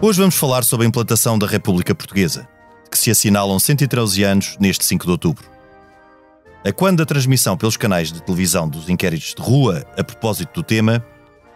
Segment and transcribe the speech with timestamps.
[0.00, 2.48] Hoje vamos falar sobre a implantação da República Portuguesa,
[2.88, 5.44] que se assinalam 113 anos neste 5 de outubro.
[6.64, 10.62] A quando a transmissão pelos canais de televisão dos inquéritos de rua a propósito do
[10.62, 11.04] tema,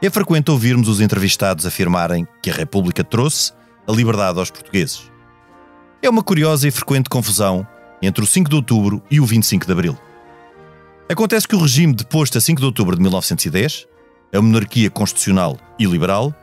[0.03, 3.53] é frequente ouvirmos os entrevistados afirmarem que a República trouxe
[3.87, 5.09] a liberdade aos portugueses.
[6.03, 7.65] É uma curiosa e frequente confusão
[8.03, 9.97] entre o 5 de outubro e o 25 de abril.
[11.09, 13.87] Acontece que o regime deposto a 5 de outubro de 1910,
[14.34, 16.34] a monarquia constitucional e liberal,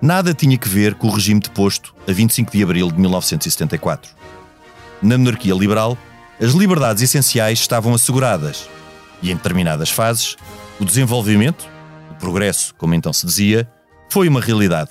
[0.00, 4.10] nada tinha que ver com o regime deposto a 25 de abril de 1974.
[5.02, 5.96] Na monarquia liberal,
[6.40, 8.68] as liberdades essenciais estavam asseguradas
[9.22, 10.36] e, em determinadas fases,
[10.78, 11.68] o desenvolvimento,
[12.10, 13.70] o progresso, como então se dizia,
[14.08, 14.90] foi uma realidade.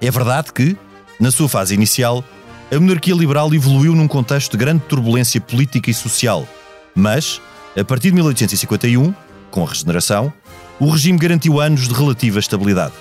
[0.00, 0.76] É verdade que,
[1.18, 2.24] na sua fase inicial,
[2.72, 6.48] a monarquia liberal evoluiu num contexto de grande turbulência política e social,
[6.94, 7.40] mas,
[7.78, 9.14] a partir de 1851,
[9.50, 10.32] com a regeneração,
[10.78, 12.94] o regime garantiu anos de relativa estabilidade.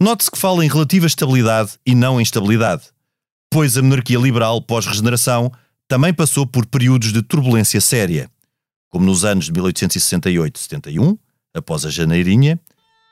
[0.00, 2.84] Note-se que fala em relativa estabilidade e não em estabilidade,
[3.50, 5.50] pois a monarquia liberal pós-regeneração
[5.88, 8.30] também passou por períodos de turbulência séria,
[8.88, 11.18] como nos anos de 1868-71,
[11.52, 12.60] após a Janeirinha,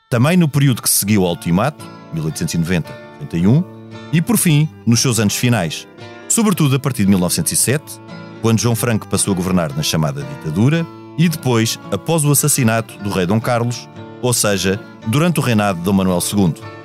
[0.08, 3.64] também no período que seguiu ao ultimato, 1890-91,
[4.12, 5.88] e por fim, nos seus anos finais,
[6.28, 8.00] sobretudo a partir de 1907,
[8.40, 10.86] quando João Franco passou a governar na chamada ditadura,
[11.18, 13.88] e depois, após o assassinato do rei Dom Carlos,
[14.22, 16.75] ou seja, durante o reinado de Dom Manuel II.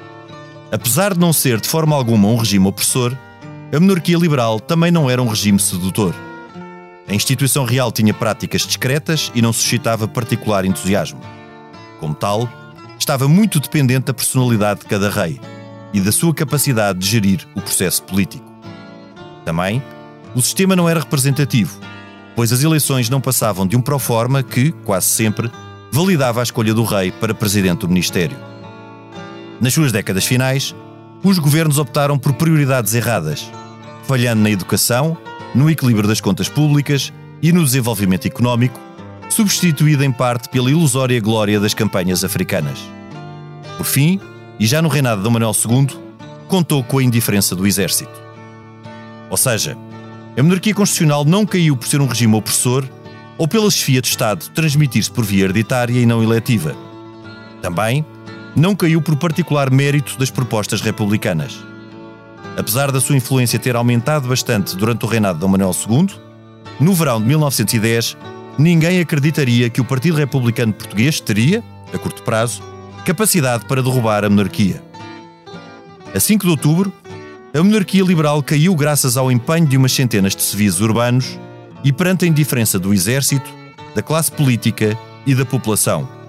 [0.71, 3.13] Apesar de não ser de forma alguma um regime opressor,
[3.75, 6.15] a monarquia liberal também não era um regime sedutor.
[7.09, 11.19] A instituição real tinha práticas discretas e não suscitava particular entusiasmo.
[11.99, 12.49] Como tal,
[12.97, 15.41] estava muito dependente da personalidade de cada rei
[15.93, 18.49] e da sua capacidade de gerir o processo político.
[19.43, 19.83] Também,
[20.33, 21.77] o sistema não era representativo,
[22.33, 25.51] pois as eleições não passavam de um pró-forma que, quase sempre,
[25.91, 28.50] validava a escolha do rei para presidente do ministério.
[29.61, 30.75] Nas suas décadas finais,
[31.23, 33.47] os governos optaram por prioridades erradas,
[34.07, 35.16] falhando na educação,
[35.53, 37.13] no equilíbrio das contas públicas
[37.44, 38.79] e no desenvolvimento económico,
[39.29, 42.79] substituída em parte pela ilusória glória das campanhas africanas.
[43.77, 44.19] Por fim,
[44.59, 45.95] e já no reinado de Manuel II,
[46.47, 48.19] contou com a indiferença do exército.
[49.29, 49.77] Ou seja,
[50.35, 52.83] a monarquia constitucional não caiu por ser um regime opressor
[53.38, 56.75] ou pela chefia de Estado transmitir-se por via hereditária e não eletiva.
[57.61, 58.03] Também
[58.56, 61.59] não caiu por particular mérito das propostas republicanas.
[62.57, 66.07] Apesar da sua influência ter aumentado bastante durante o reinado de Dom Manuel II,
[66.79, 68.17] no verão de 1910,
[68.57, 71.63] ninguém acreditaria que o Partido Republicano Português teria,
[71.94, 72.62] a curto prazo,
[73.06, 74.83] capacidade para derrubar a monarquia.
[76.13, 76.91] A 5 de outubro,
[77.53, 81.39] a monarquia liberal caiu graças ao empenho de umas centenas de civis urbanos
[81.83, 83.50] e perante a indiferença do exército,
[83.95, 86.20] da classe política e da população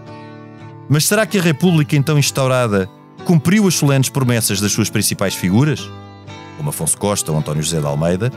[0.93, 2.87] mas será que a República então instaurada
[3.25, 5.91] cumpriu as solenes promessas das suas principais figuras,
[6.59, 8.31] como Afonso Costa ou António José de Almeida,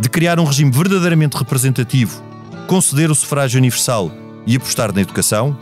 [0.00, 2.20] de criar um regime verdadeiramente representativo,
[2.66, 4.10] conceder o sufrágio universal
[4.44, 5.56] e apostar na educação?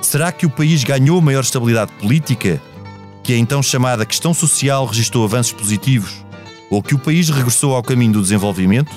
[0.00, 2.62] Será que o país ganhou maior estabilidade política?
[3.24, 6.24] Que a então chamada questão social registrou avanços positivos?
[6.70, 8.94] Ou que o país regressou ao caminho do desenvolvimento?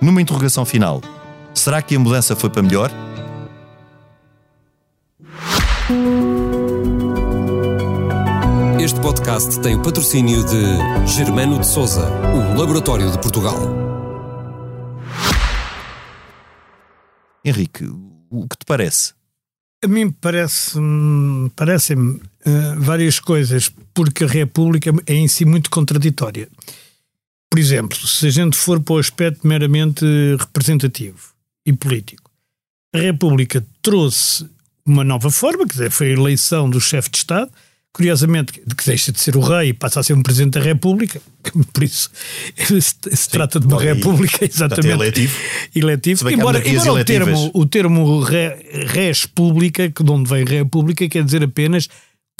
[0.00, 1.00] Numa interrogação final,
[1.54, 2.90] será que a mudança foi para melhor?
[8.80, 13.56] Este podcast tem o patrocínio de Germano de Souza, o Laboratório de Portugal.
[17.44, 17.84] Henrique,
[18.30, 19.14] o que te parece?
[19.82, 22.20] A mim parece-me parecem uh,
[22.78, 26.48] várias coisas, porque a República é em si muito contraditória.
[27.50, 30.04] Por exemplo, se a gente for para o aspecto meramente
[30.38, 31.32] representativo
[31.66, 32.30] e político,
[32.94, 34.48] a República trouxe
[34.90, 37.50] uma nova forma, quer dizer, foi a eleição do chefe de Estado,
[37.92, 41.20] curiosamente, que deixa de ser o rei e passa a ser um presidente da República,
[41.72, 42.10] por isso
[42.56, 45.36] se, se Sim, trata de uma república exatamente eletivo.
[45.74, 46.30] eletivo.
[46.30, 51.42] Embora, embora o termo, o termo res pública, que de onde vem república, quer dizer
[51.42, 51.88] apenas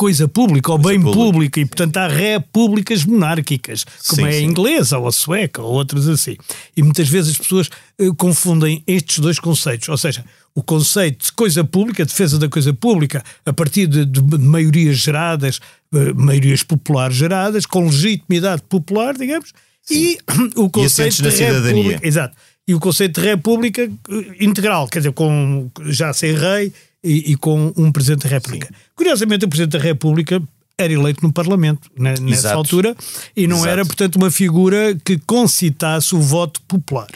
[0.00, 1.24] coisa pública ou Coisa bem pública.
[1.32, 4.44] pública e, portanto, há repúblicas monárquicas, como Sim, é a sim.
[4.44, 6.38] inglesa ou a sueca ou outras assim.
[6.74, 7.68] E muitas vezes as pessoas
[7.98, 10.24] eh, confundem estes dois conceitos, ou seja,
[10.54, 15.60] o conceito de coisa pública, defesa da coisa pública, a partir de, de maiorias geradas,
[15.94, 19.52] eh, maiorias populares geradas, com legitimidade popular, digamos,
[19.90, 20.18] e
[20.56, 21.82] o conceito na de cidadania.
[21.82, 22.06] república.
[22.06, 22.36] Exato.
[22.66, 27.36] E o conceito de república eh, integral, quer dizer, com já sem rei e, e
[27.36, 28.72] com um Presidente da República.
[28.94, 30.42] Curiosamente, o Presidente da República
[30.76, 32.56] era eleito no Parlamento né, nessa Exato.
[32.56, 32.96] altura
[33.36, 33.70] e não Exato.
[33.70, 37.08] era, portanto, uma figura que concitasse o voto popular.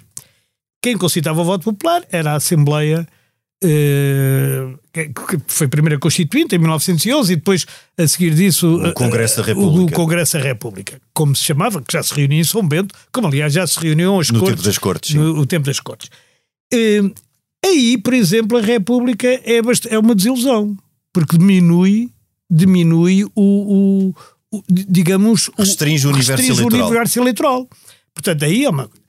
[0.82, 3.06] Quem concitava o voto popular era a Assembleia,
[4.92, 7.66] que que foi a primeira constituinte em 1911 e depois,
[7.98, 9.92] a seguir disso, O Congresso da eh, República.
[9.92, 13.26] O Congresso da República, como se chamava, que já se reunia em São Bento, como
[13.26, 14.56] aliás já se reuniam as No cortes.
[14.56, 15.14] tempo das cortes.
[15.14, 16.10] No o tempo das cortes.
[16.72, 17.00] Eh,
[17.64, 20.76] aí, por exemplo, a República é, é uma desilusão,
[21.12, 22.10] porque diminui,
[22.50, 24.14] diminui o, o-
[24.52, 26.82] o- digamos, o- Restringe o universo restringe eleitoral.
[26.84, 27.68] o universo eleitoral.
[28.14, 28.84] Portanto, aí é uma.
[28.84, 29.03] eh,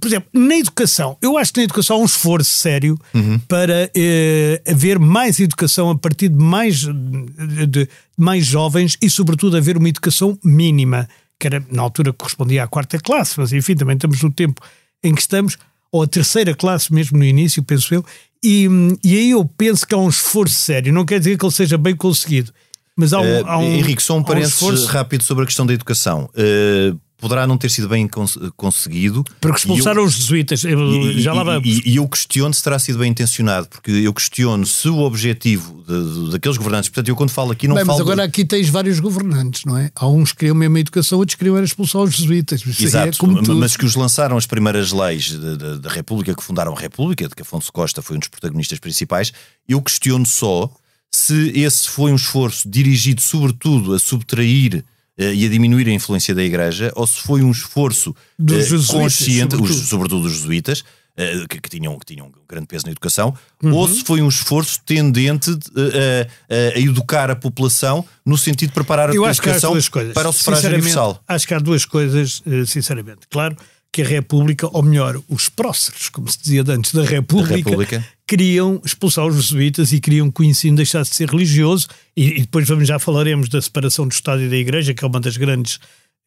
[0.00, 3.38] Por exemplo, na educação, eu acho que na educação há um esforço sério Uhum.
[3.48, 9.56] para eh, haver mais educação a partir de mais, de, de mais jovens e, sobretudo,
[9.56, 13.94] haver uma educação mínima, que era na altura correspondia à quarta classe, mas enfim, também
[13.96, 14.60] estamos no tempo
[15.02, 15.56] em que estamos,
[15.92, 18.04] ou a terceira classe mesmo no início, penso eu,
[18.44, 18.68] e,
[19.04, 21.78] e aí eu penso que há um esforço sério, não quer dizer que ele seja
[21.78, 22.52] bem conseguido,
[22.96, 23.24] mas há um.
[23.24, 26.28] Eh, há um Henrique, só um parênteses esforço- rápido sobre a questão da educação.
[26.36, 29.24] Eh, poderá não ter sido bem cons- conseguido.
[29.40, 31.66] Porque expulsaram eu- os jesuítas, eu- E, já lá vamos.
[31.68, 35.82] e- e eu questiono se terá sido bem intencionado, porque eu questiono se o objetivo
[35.86, 38.08] de- de- daqueles governantes, portanto, eu quando falo aqui não Bem, mas falo.
[38.10, 39.90] agora aqui tens vários governantes, não é?
[39.96, 42.62] Há uns que queriam mesmo a educação, outros queriam era expulsar os jesuítas.
[42.64, 46.78] Aí Exato, é mas que os lançaram as primeiras leis da- República, que fundaram a
[46.80, 49.32] República, de que Afonso Costa foi um dos protagonistas principais,
[49.68, 50.70] eu questiono só
[51.10, 54.84] se esse foi um esforço dirigido sobretudo a subtrair
[55.18, 59.54] e a diminuir a influência da Igreja, ou se foi um esforço eh, jesuítas, consciente,
[59.56, 59.86] os- sobretudo.
[59.86, 60.84] sobretudo dos jesuítas,
[61.16, 63.72] eh, que, que tinham, que tinham um grande peso na educação, Uhum.
[63.74, 68.68] ou se foi um esforço tendente eh, a, a- a educar a população no sentido
[68.68, 69.72] de preparar a Eu educação
[70.14, 71.20] para o sufrágio universal.
[71.26, 73.20] Acho que há duas coisas, eh, sinceramente.
[73.28, 73.56] Claro
[73.92, 78.04] que a República, ou melhor, os próceres, como se dizia antes, da República, República.
[78.26, 81.88] queriam expulsar os jesuítas e queriam que o ensino deixasse de ser religioso.
[82.16, 85.08] E, e depois vamos, já falaremos da separação do Estado e da Igreja, que é
[85.08, 85.80] uma das grandes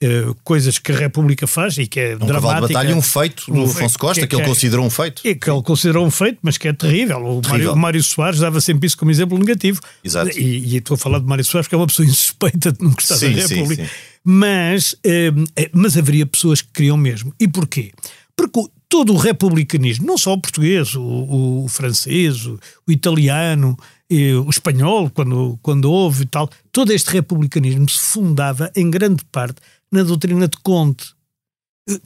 [0.04, 2.68] eh, coisas que a República faz e que é Um dramática.
[2.68, 4.90] de batalha, um feito do Um Afonso Costa, que- que, ele que é- considerou um
[4.90, 5.22] feito.
[5.24, 7.18] e que ele considerou um feito, mas que é terrível.
[7.20, 7.74] O Mário, Terrível.
[7.74, 9.80] o Mário Soares dava sempre isso como exemplo negativo.
[10.04, 10.36] Exato.
[10.38, 12.90] E, e estou a falar de Mário Soares, que é uma pessoa insuspeita de não
[12.92, 13.84] gostar Sim, da sim, República.
[13.86, 13.90] sim.
[14.24, 17.34] Mas, eh, eh, mas haveria pessoas que queriam mesmo.
[17.40, 17.92] E porquê?
[18.36, 23.78] Porque todo o republicanismo, não só o português, o, o francês, o, o italiano,
[24.10, 29.24] eh, o espanhol, quando, quando houve e tal, todo este republicanismo se fundava em grande
[29.32, 31.14] parte na doutrina de Conte.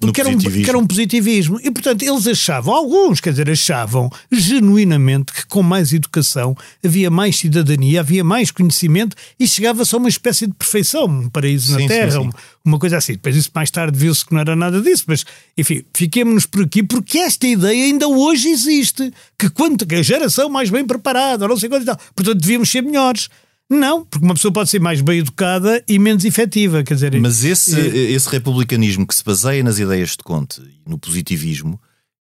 [0.01, 0.63] No que era, um, positivismo.
[0.63, 1.59] que era um positivismo.
[1.61, 7.35] E, portanto, eles achavam, alguns, quer dizer, achavam genuinamente que com mais educação havia mais
[7.37, 11.79] cidadania, havia mais conhecimento e chegava-se a uma espécie de perfeição, um paraíso Sim, na
[11.79, 12.17] sim, Terra, sim.
[12.19, 12.33] Uma,
[12.63, 13.13] uma coisa assim.
[13.13, 15.25] Depois, isso mais tarde viu-se que não era nada disso, mas,
[15.57, 19.11] enfim, fiquemos por aqui, porque esta ideia ainda hoje existe.
[19.37, 22.69] Que quanto que a geração mais bem preparada, não sei quanto e tal, portanto, devíamos
[22.69, 23.29] ser melhores.
[23.69, 26.83] Não, porque uma pessoa pode ser mais bem educada e menos efetiva.
[26.83, 30.87] Quer dizer, Mas esse, eh, esse republicanismo que se baseia nas ideias de Conte e
[30.89, 31.79] no positivismo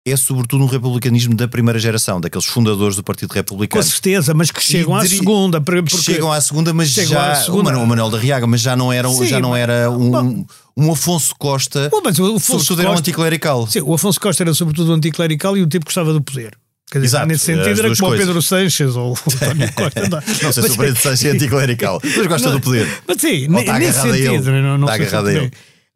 [0.06, 3.82] é sobretudo um republicanismo da primeira geração, daqueles fundadores do Partido com Republicano.
[3.84, 5.60] certeza, mas que chegam à segunda.
[5.60, 7.76] por- que porque- chegam à segunda, mas já segunda.
[7.78, 10.44] O, Manuel, da Riaga, mas já não era, Sim, já não era um,
[10.76, 13.66] um Afonso Costa, Bom, mas o Afonso sobretudo era um Costa- anticlerical.
[13.66, 16.56] Sim, o Afonso Costa era sobretudo anticlerical e o tipo gostava do poder.
[16.90, 18.16] Quer dizer, Exato, nesse sentido era como o.
[18.16, 20.24] Pedro Sanches ou o António Costa.
[20.42, 22.88] Não sei se o Pedro Sanches é anticlerical, mas gosta do poder.
[23.06, 24.50] Mas sim, nesse sentido.
[24.52, 25.50] Não, não Está agarrado a é ele.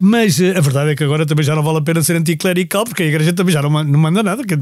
[0.04, 2.84] Mas eh, a verdade é que agora também já não vale a pena ser anticlerical,
[2.84, 4.54] porque a igreja também já não, não manda nada, que,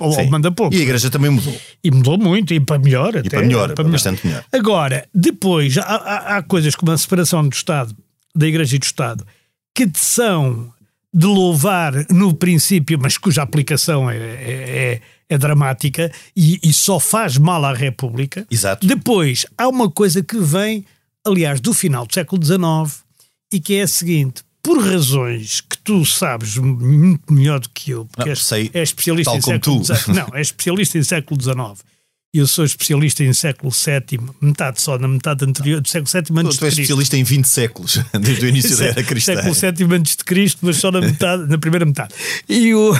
[0.00, 0.30] ou, Sim.
[0.30, 0.72] manda pouco.
[0.72, 1.54] E a igreja também mudou.
[1.82, 3.28] E mudou muito, e para melhor até.
[3.28, 4.44] para melhor, para bastante melhor.
[4.52, 7.92] Agora, depois, há, há- há coisas como a separação do Estado,
[8.36, 9.26] da Igreja e do Estado,
[9.74, 10.72] que são
[11.12, 16.98] de louvar no princípio, mas cuja aplicação é, é, é- é dramática e, e só
[17.00, 18.46] faz mal à República.
[18.50, 18.86] Exato.
[18.86, 20.84] Depois, há uma coisa que vem,
[21.26, 23.02] aliás, do final do século XIX
[23.52, 24.42] e que é a seguinte.
[24.62, 28.88] Por razões que tu sabes muito melhor do que eu, porque Não, és, sei, és
[28.88, 29.94] especialista tal em como século tu.
[29.94, 30.06] XIX.
[30.16, 31.84] Não, é especialista em século XIX.
[32.36, 36.58] Eu sou especialista em século VII, metade só, na metade anterior, do século VII antes
[36.58, 36.80] Tu és de Cristo.
[36.80, 39.34] especialista em 20 séculos, desde o início da era cristã.
[39.36, 42.12] Século VII antes de Cristo, mas só na metade, na primeira metade.
[42.48, 42.92] E o,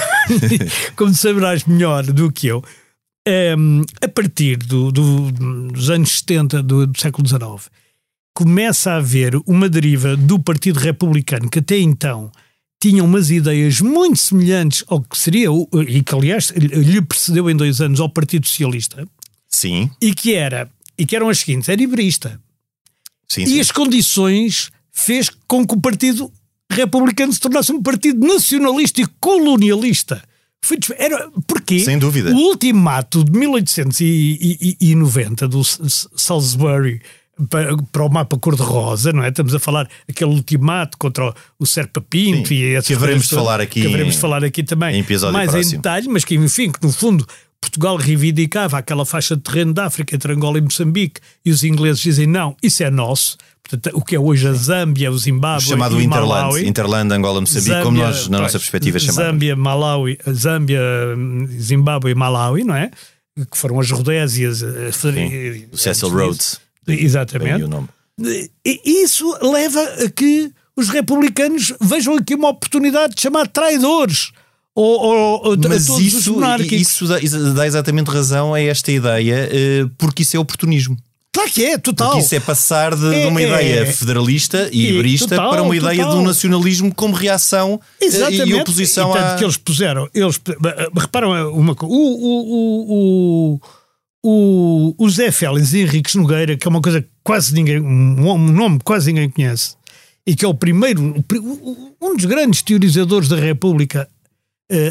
[0.95, 2.63] como saberás melhor do que eu,
[3.27, 7.69] em, a partir do- do- dos anos 70 do, do século XIX,
[8.37, 12.31] começa a haver uma deriva do Partido Republicano, que até então
[12.81, 17.57] tinha umas ideias muito semelhantes ao que seria, o- e que aliás lhe precedeu em
[17.57, 19.05] dois anos ao Partido Socialista,
[19.55, 20.69] Sim, e que era
[20.99, 22.41] e que eram as seguintes, era iberista.
[23.29, 23.61] sim, E sim.
[23.61, 26.31] as condições fez com que o Partido
[26.71, 30.23] Republicano se tornasse um partido nacionalista e colonialista.
[30.65, 31.81] Foi, era, porquê?
[31.81, 32.31] Sem dúvida.
[32.33, 37.01] O ultimato de 1890 do Salisbury
[37.51, 39.29] para, o mapa cor-de-rosa, não é?
[39.29, 43.35] Estamos a falar aquele ultimato contra o, Serpa Pinto Sim, e essas que haveremos de
[43.35, 45.75] falar aqui que haveremos em- de falar aqui também mais próximo.
[45.75, 47.27] em detalhe, mas que enfim, que no fundo
[47.65, 52.03] Portugal reivindicava aquela faixa de terreno da África entre Angola e Moçambique e os ingleses
[52.03, 53.39] dizem não, isso é nosso.
[53.63, 56.69] Portanto, o que é hoje a Zâmbia, o Zimbábue chamado e Interland, Malawi.
[56.69, 59.25] Interland, Angola, Moçambique, como Zâmbia, nós, na nossa pois, perspectiva, chamamos.
[59.25, 60.81] Zâmbia, Malawi, Zâmbia,
[61.59, 62.91] Zimbábue e Malawi, não é?
[63.51, 64.63] Que foram as Rodésias.
[64.63, 67.65] eh, Sim, o Cecil Rhodes, Exatamente.
[68.65, 74.33] E isso leva a que os republicanos vejam aqui uma oportunidade de chamar traidores
[74.75, 76.81] ou, ou, ou Mas todos os isso, monárquicos.
[76.81, 80.97] isso dá, isso dá exatamente razão a esta ideia, eh, porque isso é oportunismo.
[81.33, 82.11] Claro que é, total.
[82.11, 83.45] Porque isso é passar de, de É, uma é.
[83.47, 86.19] ideia federalista e E iberista total, para uma ideia total.
[86.19, 88.51] do nacionalismo como reação eh, Exatamente.
[88.51, 89.35] e oposição e tanto à.
[89.37, 93.61] que eles puseram, eles eh, reparam uma coisa, o, o, o,
[94.23, 98.53] o, o Zé Félix Henriques Nogueira, que é uma coisa que quase ninguém, um um
[98.53, 99.75] nome que quase ninguém conhece,
[100.27, 101.25] e que é o primeiro,
[102.01, 104.09] um dos grandes teorizadores da República,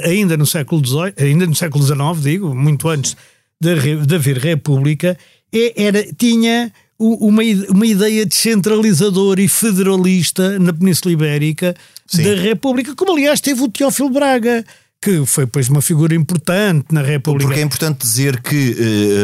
[0.06, 3.16] ainda no século XVIII, ainda no século XIX, digo, muito antes
[3.60, 5.18] de, de haver República,
[5.52, 11.76] é- era, tinha uma, uma ideia descentralizadora e federalista na Península Ibérica
[12.08, 12.24] Sim.
[12.24, 14.64] da República, como aliás teve o Teófilo Braga,
[15.04, 17.46] que foi depois uma figura importante na República.
[17.48, 18.76] Porque é importante dizer que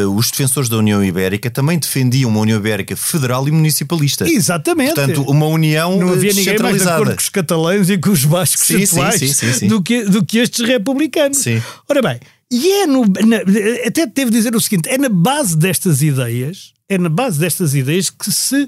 [0.02, 4.28] eh, os defensores da União Ibérica também defendiam uma União Ibérica federal e municipalista.
[4.28, 4.94] Exatamente.
[4.94, 8.24] Portanto, uma união não havia ninguém mais de acordo com os catalães e com os
[8.26, 9.68] bascos Sim, atuais sim, sim.
[9.68, 11.38] Do, que, do que estes republicanos.
[11.38, 11.62] Sim.
[11.88, 12.20] Ora bem,
[12.50, 16.98] e é no, na- até devo dizer o seguinte: é na base destas ideias, é
[16.98, 18.66] na base destas ideias que se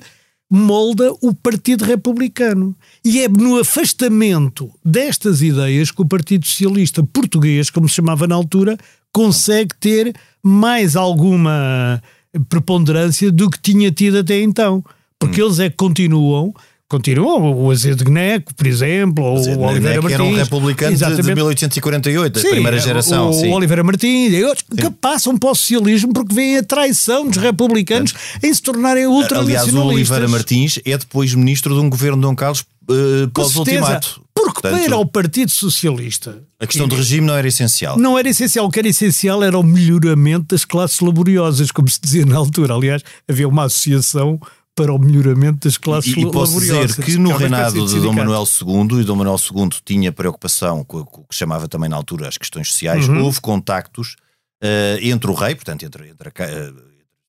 [0.54, 2.76] molda o Partido Republicano.
[3.02, 8.34] E é no afastamento destas ideias que o Partido Socialista Português, como se chamava na
[8.34, 8.76] altura,
[9.10, 12.02] consegue ter mais alguma
[12.50, 14.84] preponderância do que tinha tido até então.
[15.18, 15.46] Porque Hum.
[15.46, 16.52] eles é que continuam.
[16.92, 20.12] Continuam, o Azedo Gneco, por exemplo, ou o Oliveira que Martins.
[20.12, 21.34] era um republicano de, de Exatamente.
[21.36, 23.30] 1848, da Sim, primeira geração.
[23.30, 23.50] O, sim.
[23.50, 28.12] Oliveira Martins e outros que passam para o socialismo porque veem a traição dos republicanos
[28.42, 29.86] em se tornarem Aliás, o ultranacionalistas.
[29.88, 34.20] Oliveira Martins é depois ministro de um governo de Dom Carlos uh, pós-ultimato.
[34.34, 37.98] Porque Portanto, para o Partido Socialista a questão do regime não era essencial.
[37.98, 38.66] não era essencial.
[38.66, 42.74] O que era essencial era o melhoramento das classes laboriosas, como se dizia na altura.
[42.74, 44.38] Aliás, havia uma associação
[44.74, 46.90] para o melhoramento das classes E, e posso laboriosas.
[46.96, 48.12] dizer que no é reinado de Dom.
[48.12, 52.28] Manuel II, e Dom Manuel II tinha preocupação com, o que chamava também na altura
[52.28, 53.22] as questões sociais, Uhum.
[53.24, 54.16] houve contactos
[54.62, 56.72] eh, entre o rei, portanto, entre, entre a eh,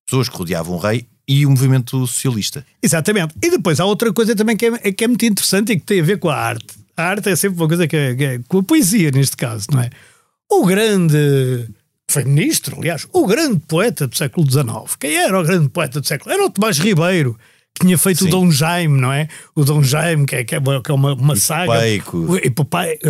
[0.05, 2.65] pessoas que rodeavam o rei e o movimento socialista.
[2.81, 3.33] Exatamente.
[3.41, 5.99] E depois há outra coisa também que é, que é muito interessante e que tem
[5.99, 6.75] a ver com a arte.
[6.95, 9.65] A arte é sempre uma coisa que é, que é- com a poesia, neste caso,
[9.71, 9.89] não é?
[10.51, 11.67] O grande.
[12.13, 14.95] Foi ministro, aliás, o grande poeta do século XIX.
[14.99, 16.31] Quem era o grande poeta do século?
[16.31, 17.35] Era o Tomás Ribeiro,
[17.73, 18.27] que tinha feito Sim.
[18.27, 19.27] o Dom Jaime, não é?
[19.55, 21.73] O Dom Jaime, que é, que é uma, é uma, saga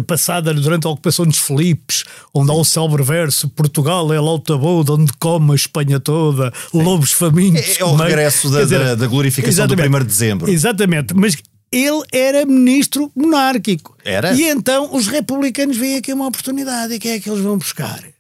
[0.08, 5.12] passada durante a ocupação dos Filipes, onde há o célebre verso: Portugal é Lautabuda, onde
[5.20, 7.78] come a Espanha toda, lobos famintos.
[7.78, 9.96] É, é o comer." regresso da, dizer, da- da glorificação do exatamente.
[9.96, 10.50] 1 de dezembro.
[10.50, 11.36] Exatamente, mas
[11.74, 13.98] ele era ministro monárquico.
[14.06, 14.32] Era?
[14.34, 16.94] E então os republicanos veem aqui uma oportunidade.
[16.94, 18.13] E quem é que eles vão buscar?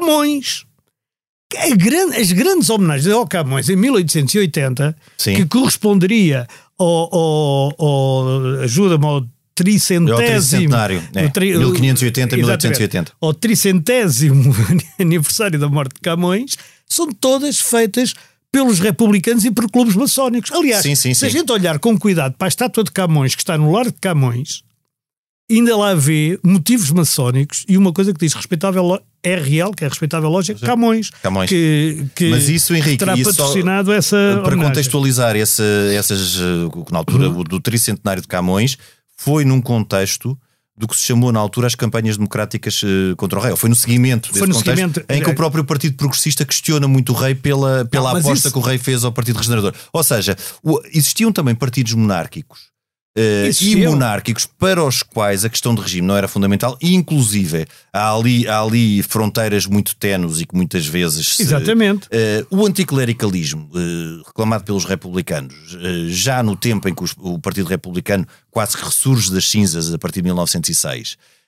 [0.00, 0.64] Camões.
[1.56, 5.34] A gran- as grandes homenagens ao Camões em 1880, Sim.
[5.34, 6.46] que corresponderia
[6.78, 9.22] ao, ao, ao ajuda-me ao
[9.54, 10.74] tricentésimo.
[10.74, 12.38] É ao é, tri- 1580, Exatamente.
[12.38, 13.12] 1880.
[13.20, 14.54] Ao tricentésimo
[14.98, 16.56] aniversário da morte de Camões,
[16.88, 18.14] são todas feitas
[18.50, 20.50] pelos republicanos e por clubes maçónicos.
[20.52, 21.38] Aliás, Sim, sim, se a sim.
[21.38, 24.62] gente olhar com cuidado para a estátua de Camões, que está no lar de Camões,
[25.58, 29.88] ainda lá vê motivos maçónicos e uma coisa que diz respeitável é real, que é
[29.88, 31.10] respeitável lógica, Camões.
[31.22, 31.48] Camões.
[31.48, 34.62] Que, que Mas isso, Henrique, terá isso patrocinado essa Para homenagem.
[34.68, 35.62] contextualizar esse,
[35.96, 37.44] essas, eh, na altura Uhum.
[37.44, 38.76] do tricentenário de Camões,
[39.16, 40.36] foi num contexto
[40.76, 43.52] do que se chamou na altura as campanhas democráticas eh, contra o rei.
[43.52, 45.32] Ou Foi no seguimento Foi desse no contexto seguimento, em que é.
[45.32, 48.62] o próprio Partido Progressista questiona muito o rei pela, pela Não, aposta isso- que o
[48.62, 49.72] rei fez ao Partido Regenerador.
[49.92, 50.34] Ou seja,
[50.92, 52.71] existiam também partidos monárquicos
[53.16, 57.66] eh, e monárquicos para os quais a questão de regime não era fundamental, e inclusive
[57.92, 62.08] há ali, há ali fronteiras muito tenues e que muitas vezes se- Exatamente.
[62.10, 65.54] eh, o anticlericalismo eh, reclamado pelos republicanos,
[66.08, 69.98] já no tempo em que os- o Partido Republicano quase que ressurge das cinzas a
[69.98, 71.41] partir de 1906, eh,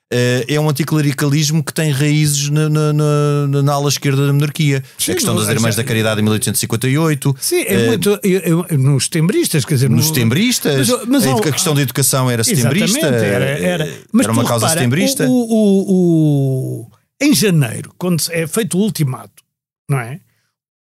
[0.47, 4.83] é um anticlericalismo que tem raízes na, na, na- na ala esquerda da monarquia.
[4.97, 7.35] Sim, a questão não, das Irmãs já- da Caridade em 1858.
[7.39, 8.19] Sim, é eh, muito.
[8.23, 9.89] eu- eu- nos tembristas, quer dizer.
[9.89, 13.93] nos no- setembristas, Mas- mas a, educa- a questão da educação era setembrista, era, era.
[14.11, 15.25] Mas era uma causa repara, setembrista.
[15.27, 19.43] O, o- o- em janeiro, quando é feito o ultimato,
[19.89, 20.19] não é?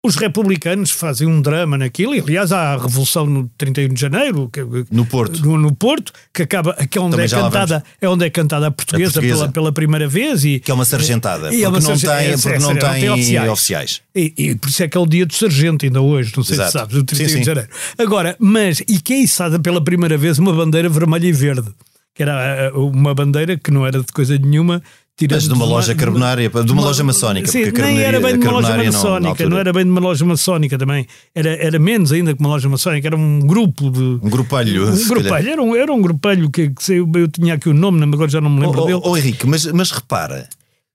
[0.07, 4.49] Os republicanos fazem um drama naquilo, e aliás há a revolução no 31 de janeiro,
[4.51, 5.41] que- No Porto.
[5.45, 8.67] no, no Porto, que acaba, que é onde, Também é cantada, é onde é cantada
[8.67, 9.39] a portuguesa, A portuguesa.
[9.39, 10.45] Pela, pela primeira vez.
[10.45, 12.99] E, Que é uma sargentada, E é uma porque não tem, é, porque não é,
[12.99, 13.49] tem oficiais.
[13.51, 14.01] oficiais.
[14.15, 16.55] E, e por isso é que é o dia do sargento, ainda hoje, não sei
[16.55, 16.71] Exato.
[16.71, 17.39] se sabes, o 31 Sim, sim.
[17.41, 17.69] de janeiro.
[17.97, 21.69] Agora, mas, e que é içada pela primeira vez uma bandeira vermelha e verde,
[22.15, 24.81] que era ah, uma bandeira que não era de coisa nenhuma.
[25.17, 28.45] Tirando Mas de uma loja carbonária, de uma loja maçónica, Sim, nem era bem de
[28.45, 29.49] uma loja não- maçónica, altura.
[29.49, 32.69] não era bem de uma loja maçónica também, era, era menos ainda que uma loja
[32.69, 33.99] maçónica, era um grupo de.
[33.99, 34.87] Um grupelho.
[34.93, 37.73] Um grupelho, era um, era um grupelho que, que sei, eu, eu tinha aqui o
[37.73, 39.01] nome, mas agora já não me lembro Oh, dele.
[39.03, 40.47] oh, Henrique, mas, mas repara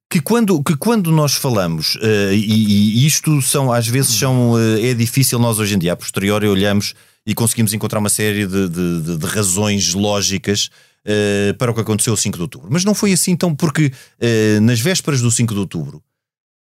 [0.08, 4.90] que quando, que quando nós falamos, eh, e, e isto são, às vezes são, eh,
[4.90, 6.94] é difícil nós hoje em dia, a posteriori, olhamos
[7.26, 10.68] e conseguimos encontrar uma série de, de- de- de razões lógicas
[11.04, 12.68] eh, para o que aconteceu o 5 de outubro.
[12.70, 16.02] Mas não foi assim tão, porque eh, nas vésperas do 5 de outubro,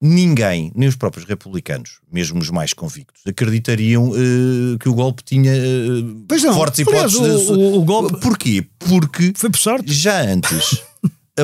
[0.03, 5.51] ninguém, nem os próprios republicanos, mesmo os mais convictos, acreditariam eh, que o golpe tinha
[5.55, 6.53] eh, Pois não.
[6.55, 7.50] fortes Aliás, hipóteses.
[7.50, 8.65] o- o- o golpe- Porquê?
[8.79, 9.93] Porque Foi por sorte.
[9.93, 10.81] já antes,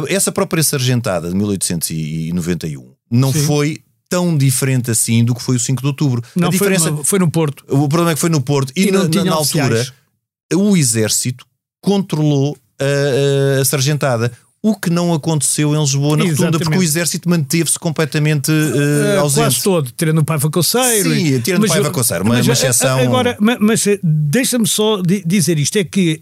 [0.09, 3.45] essa própria sargentada de 1891 não Sim.
[3.45, 3.77] foi
[4.09, 6.23] tão diferente assim do que foi o 5 de outubro.
[6.35, 7.63] Não, a foi, diferença, no- foi no Porto.
[7.67, 9.85] o problema é que foi no Porto e, E na, na- altura
[10.55, 11.45] o exército
[11.81, 14.31] controlou a, a- a sargentada.
[14.61, 19.17] O que não aconteceu em Lisboa na rotunda, porque o exército manteve-se completamente eh, Eh,
[19.19, 19.43] ausente.
[19.45, 21.09] quase todo, tirando o Paiva Coceiro.
[21.13, 23.99] Sim, e- tirando o Paiva Coceiro, uma- mas, uma eh, exceção- Agora, ma- mas, eh,
[24.03, 26.21] deixa-me só di- dizer isto: é que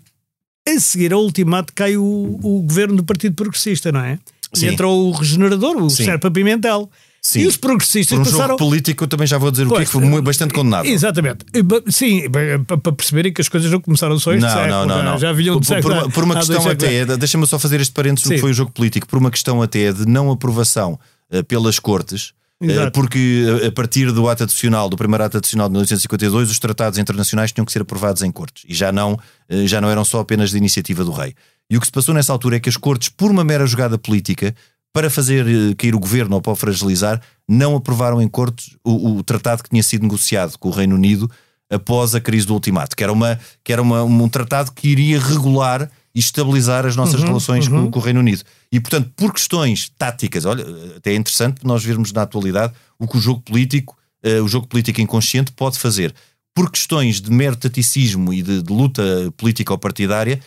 [0.67, 2.03] a seguir ao ultimato cai o,
[2.43, 4.19] o governo do Partido Progressista, não é?
[4.53, 4.65] Sim.
[4.67, 5.89] E entra o regenerador, o.
[5.89, 6.89] Serpa Pimentel.
[7.27, 7.39] Sim.
[7.39, 8.47] E os progressistas Por um passaram.
[8.49, 10.85] jogo político, eu também já vou dizer o que Pois, foi mu- bastante condenado.
[10.85, 11.43] Exatamente.
[11.89, 12.21] Sim,
[12.67, 15.03] pa- para perceberem que as coisas não começaram só este Não, século, não, não, já-
[15.03, 15.17] não.
[15.17, 17.91] Já vinham por, de por- século- por- por uma questão até, deixa-me só fazer este
[17.93, 18.41] parênteses do que Sim.
[18.41, 20.99] foi o jogo político, por uma questão até de não aprovação
[21.31, 22.91] eh, pelas cortes, eh, Exato.
[22.91, 26.99] porque eh, a partir do ato adicional, do primeiro ato adicional de 1852, os tratados
[26.99, 29.17] internacionais tinham que ser aprovados em cortes e já não,
[29.49, 31.33] eh, já não eram só apenas de iniciativa do rei.
[31.71, 33.97] E o que se passou nessa altura é que as cortes, por uma mera jogada
[33.97, 34.53] política,
[34.95, 39.17] para fazer eh, cair o governo ou para o fragilizar, não aprovaram em cortes o,
[39.17, 41.29] o tratado que tinha sido negociado com o Reino Unido
[41.69, 45.19] após a crise do ultimato, que era, uma, que era uma, um tratado que iria
[45.19, 48.43] regular e estabilizar as nossas relações com, com o Reino Unido.
[48.71, 50.63] E, portanto, por questões táticas, olha,
[50.95, 54.65] até é interessante nós vermos na atualidade o que o jogo político, eh, o jogo
[54.65, 56.15] político inconsciente pode fazer.
[56.55, 59.03] Por questões de mero taticismo e de, de luta
[59.35, 60.39] política ou partidária,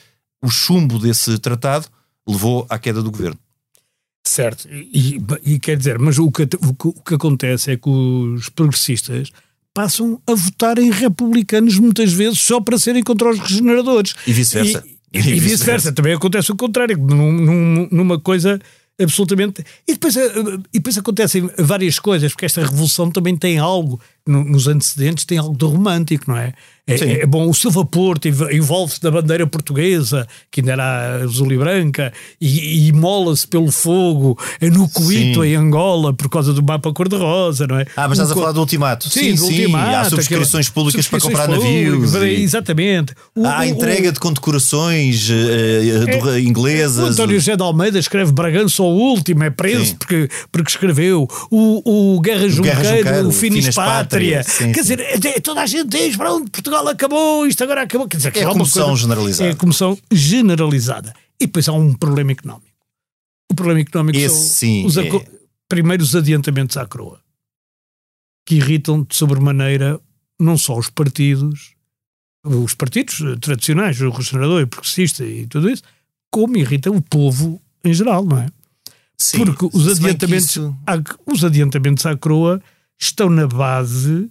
[0.43, 1.87] o chumbo desse tratado
[2.27, 3.39] levou à queda do governo.
[4.29, 7.77] Certo, e, e- e quer dizer, mas o que, o, que, o que acontece é
[7.77, 9.31] que os progressistas
[9.73, 14.15] passam a votar em republicanos muitas vezes só para serem contra os regeneradores.
[14.27, 14.85] E vice-versa.
[15.13, 15.93] E, e vice-versa.
[15.93, 18.59] Também acontece o contrário, num- num- numa coisa
[19.01, 19.65] absolutamente.
[19.87, 20.31] E depois, eh,
[20.75, 25.39] e depois acontecem várias coisas, porque esta revolução também tem algo, no- nos antecedentes, tem
[25.39, 26.53] algo de romântico, não é?
[26.97, 27.05] Sim.
[27.11, 31.53] É, é bom, o Silva Porto env- envolve-se da bandeira portuguesa, que ainda era azul
[31.53, 35.49] e branca, e, e mola-se pelo fogo é no Coito, Sim.
[35.49, 37.85] em Angola, por causa do mapa cor-de-rosa, não é?
[37.97, 39.09] Ah, mas estás O a falar do ultimato.
[39.11, 42.15] Sim, do ultimato, Há subscrições aquela- públicas para subscrições comprar navios.
[42.15, 43.15] e- Exatamente.
[43.35, 47.05] O- Há a o- entrega o- de condecorações eh, do- é, inglesas.
[47.05, 49.97] O António José de Almeida escreve Bragança ao último, é preso Sim.
[49.97, 51.29] porque, porque escreveu.
[51.51, 54.39] O, o Guerra Junqueiro, o Finis Pátria.
[54.39, 54.43] Pátria.
[54.43, 54.97] Sim, Quer sim.
[54.97, 58.07] dizer, é- toda a gente diz: pronto, Portugal acabou, isto agora acabou.
[58.07, 59.51] Quer dizer, que É uma comoção coisa- generalizada.
[59.51, 61.15] É comoção generalizada.
[61.41, 62.69] E depois há um problema económico.
[63.51, 65.09] O problema económico Esse são sim, os é.
[65.09, 65.25] aco-
[65.69, 67.21] primeiros adiantamentos à coroa
[68.47, 70.01] que irritam de sobremaneira
[70.41, 71.75] não só os partidos,
[72.45, 75.83] os partidos tradicionais, o regenerador e o progressista e tudo isso,
[76.31, 78.47] como irritam o povo em geral, não é?
[79.17, 82.63] Sim, Porque os adiantamentos, isso- à- os adiantamentos à coroa
[82.99, 84.31] estão na base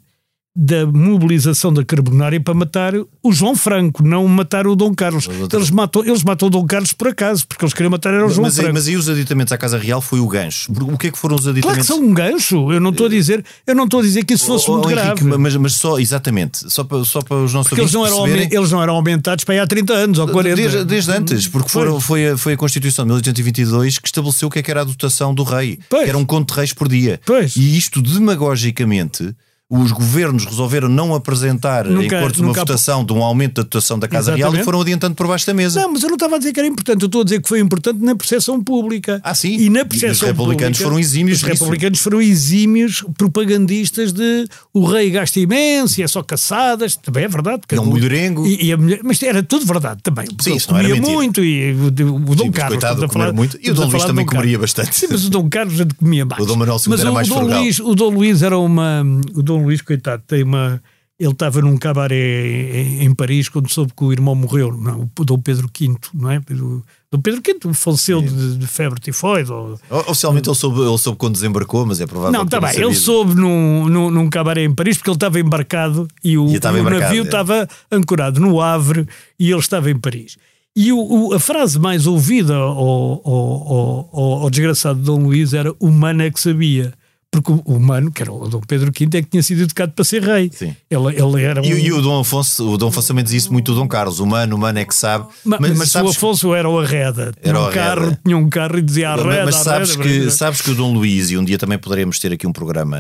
[0.60, 5.30] da mobilização da Carbonária para matar o João Franco, não matar o Dom Carlos.
[5.54, 8.30] Eles matam, eles matam o Dom Carlos por acaso, porque eles queriam matar era o
[8.30, 8.74] João Mas, Franco.
[8.74, 10.72] mas aí os aditamentos à Casa Real foi o gancho.
[10.72, 11.88] O que é que foram os Claro que aditamentos?
[11.88, 12.72] são um gancho.
[12.72, 14.88] Eu não estou a dizer, eu não estou a dizer que isso fosse Oh, muito
[14.88, 15.38] oh, Henrique, grave.
[15.38, 18.72] mas, mas só, exatamente, só para, só para os nossos Porque eles não, eram, eles
[18.72, 20.56] não eram aumentados para aí há 30 anos ou 40.
[20.56, 21.86] Desde, desde antes, porque Pois.
[21.86, 24.82] foram, foi, a, foi a Constituição de 1822 que estabeleceu o que, é que era
[24.82, 26.04] a dotação do rei, Pois.
[26.04, 27.22] que era um conto de reis por dia.
[27.26, 27.56] Pois.
[27.56, 29.36] E isto, demagogicamente,
[29.70, 34.00] os governos resolveram não apresentar em Nunca- cortes uma votação de um aumento da dotação
[34.00, 34.64] da Casa Real e Exatamente.
[34.66, 35.82] foram adiantando por baixo da mesa.
[35.82, 37.50] Não, mas eu não estava a dizer que era importante, eu estou a dizer que
[37.50, 39.20] foi importante na percepção pública.
[39.24, 39.58] Ah, sim?
[39.58, 44.46] E na E os percepção republicanos pública, foram exímios Os republicanos foram exímios propagandistas de
[44.74, 47.64] o rei gasta imenso e é só caçadas, também é verdade.
[47.70, 48.46] É um mulherengo.
[48.48, 50.28] E, e a mulher, mas era tudo verdade também.
[50.40, 51.18] Sim, isso não era comia mentira.
[51.18, 52.80] muito e o, o Dom mas Carlos.
[52.80, 53.60] coitado, a falar- muito.
[53.62, 54.96] E o Dom Luís também Dom comeria bastante.
[54.96, 56.42] Sim, mas o Dom Carlos ainda comia mais.
[56.42, 57.42] O Dom Manuel II mas era mais o Dom.
[57.44, 59.04] Luís, o Dom Luís era uma.
[59.36, 60.82] O Dom Luís, coitado, tem uma.
[61.20, 62.46] Ele estava num cabaré
[62.78, 66.30] em, em Paris quando soube que o irmão morreu, não, o Dom Pedro V, não
[66.30, 66.40] é?
[66.40, 69.52] Dom Pedro V faleceu de, de febre tifoide.
[69.52, 69.80] Ou...
[69.90, 72.84] Oficialmente ele soube, ele soube quando desembarcou, mas é provável Não, que está tenha bem,
[72.86, 76.58] ele soube num, num, num cabaré em Paris porque ele estava embarcado e o, E
[76.78, 77.26] o embarcado, navio é.
[77.26, 79.08] estava ancorado no Havre
[79.40, 80.38] e ele estava em Paris.
[80.76, 85.74] E o, o- a frase mais ouvida ao, ao, ao, ao- desgraçado Dom Luís era
[85.80, 85.90] o
[86.24, 86.94] é que sabia.
[87.42, 89.92] Porque o, o mano, que era o Dom Pedro V, é que tinha sido educado
[89.94, 90.50] para ser rei.
[90.54, 90.76] Sim.
[90.90, 93.52] Ele, ele era um, E, e o Dom Afonso, o Dom Afonso também diz isso
[93.54, 95.26] muito o Dom Carlos, o mano, o mano é que sabe.
[95.46, 97.32] Ma- Mas, mas, mas o sabes, Afonso era o arreda.
[97.42, 98.20] Tinha Era o um carro, arreda.
[98.26, 101.32] tinha um carro e dizia arreda, mas sabes arreda, que, sabes que o Dom Luís,
[101.32, 102.98] e um dia também poderemos ter aqui um programa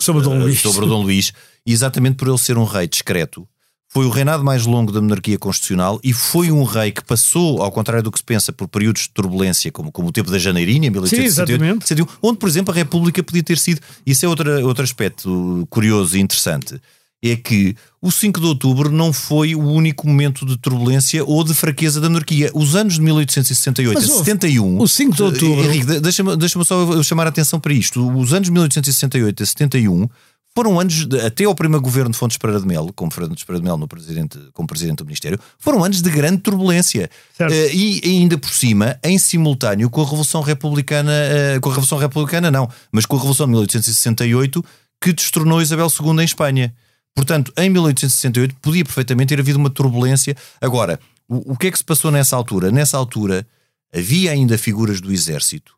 [0.00, 0.60] Sobre o Dom eh, Luís.
[0.60, 1.32] sobre o Dom Luís,
[1.66, 3.46] exatamente por ele ser um rei discreto,
[3.92, 7.72] foi o reinado mais longo da monarquia constitucional e foi um rei que passou, ao
[7.72, 10.86] contrário do que se pensa, por períodos de turbulência, como, como o tempo da Janeirinha,
[10.86, 11.88] em 1868, exatamente.
[11.88, 13.80] 61, onde, por exemplo, a República podia ter sido.
[14.06, 16.80] Isso é outra, outro aspecto curioso e interessante.
[17.22, 21.52] É que o 5 de outubro não foi o único momento de turbulência ou de
[21.52, 22.50] fraqueza da monarquia.
[22.54, 24.80] Os anos de 1868 Mas, a ó, 71.
[24.80, 28.00] o 5 de outubro- Henrique, de- deixa-me deixa só chamar a atenção para isto.
[28.16, 30.08] Os anos de 1868 a 71
[30.54, 33.60] foram anos, de- até ao primeiro governo de Fontes Pereira de Melo, como Fontes Pereira
[33.60, 37.08] de Melo no presidente, como presidente do Ministério, foram anos de grande turbulência.
[37.36, 37.52] Certo.
[37.52, 41.98] Eh, e ainda por cima, em simultâneo com a Revolução Republicana, eh, com a Revolução
[41.98, 44.64] Republicana não, mas com a Revolução de 1868,
[45.00, 46.74] que destronou Isabel II em Espanha.
[47.14, 50.36] Portanto, em 1868 podia perfeitamente ter havido uma turbulência.
[50.60, 52.70] Agora, o, o que é que se passou nessa altura?
[52.70, 53.46] Nessa altura
[53.94, 55.74] havia ainda figuras do exército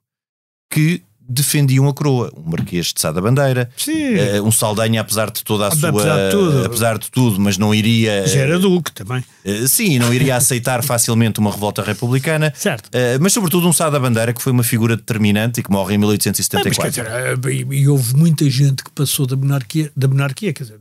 [0.71, 2.31] que defendiam a coroa.
[2.37, 4.15] Um Marquês de Sá da Bandeira, Sim.
[4.15, 6.03] eh, um Saldanha, apesar de toda a Apesar sua.
[6.03, 6.65] de tudo.
[6.67, 8.27] apesar de tudo, mas não iria.
[8.27, 9.25] Já era Duque também.
[9.45, 12.53] eh, sim, não iria aceitar facilmente uma revolta republicana.
[12.57, 12.89] Certo.
[12.93, 15.95] Eh, mas, sobretudo, um Sá da Bandeira, que foi uma figura determinante e que morre
[15.95, 16.91] em Ah, mas quer 1874.
[16.91, 20.79] dizer, e, e houve muita gente que passou da monarquia, da monarquia quer dizer,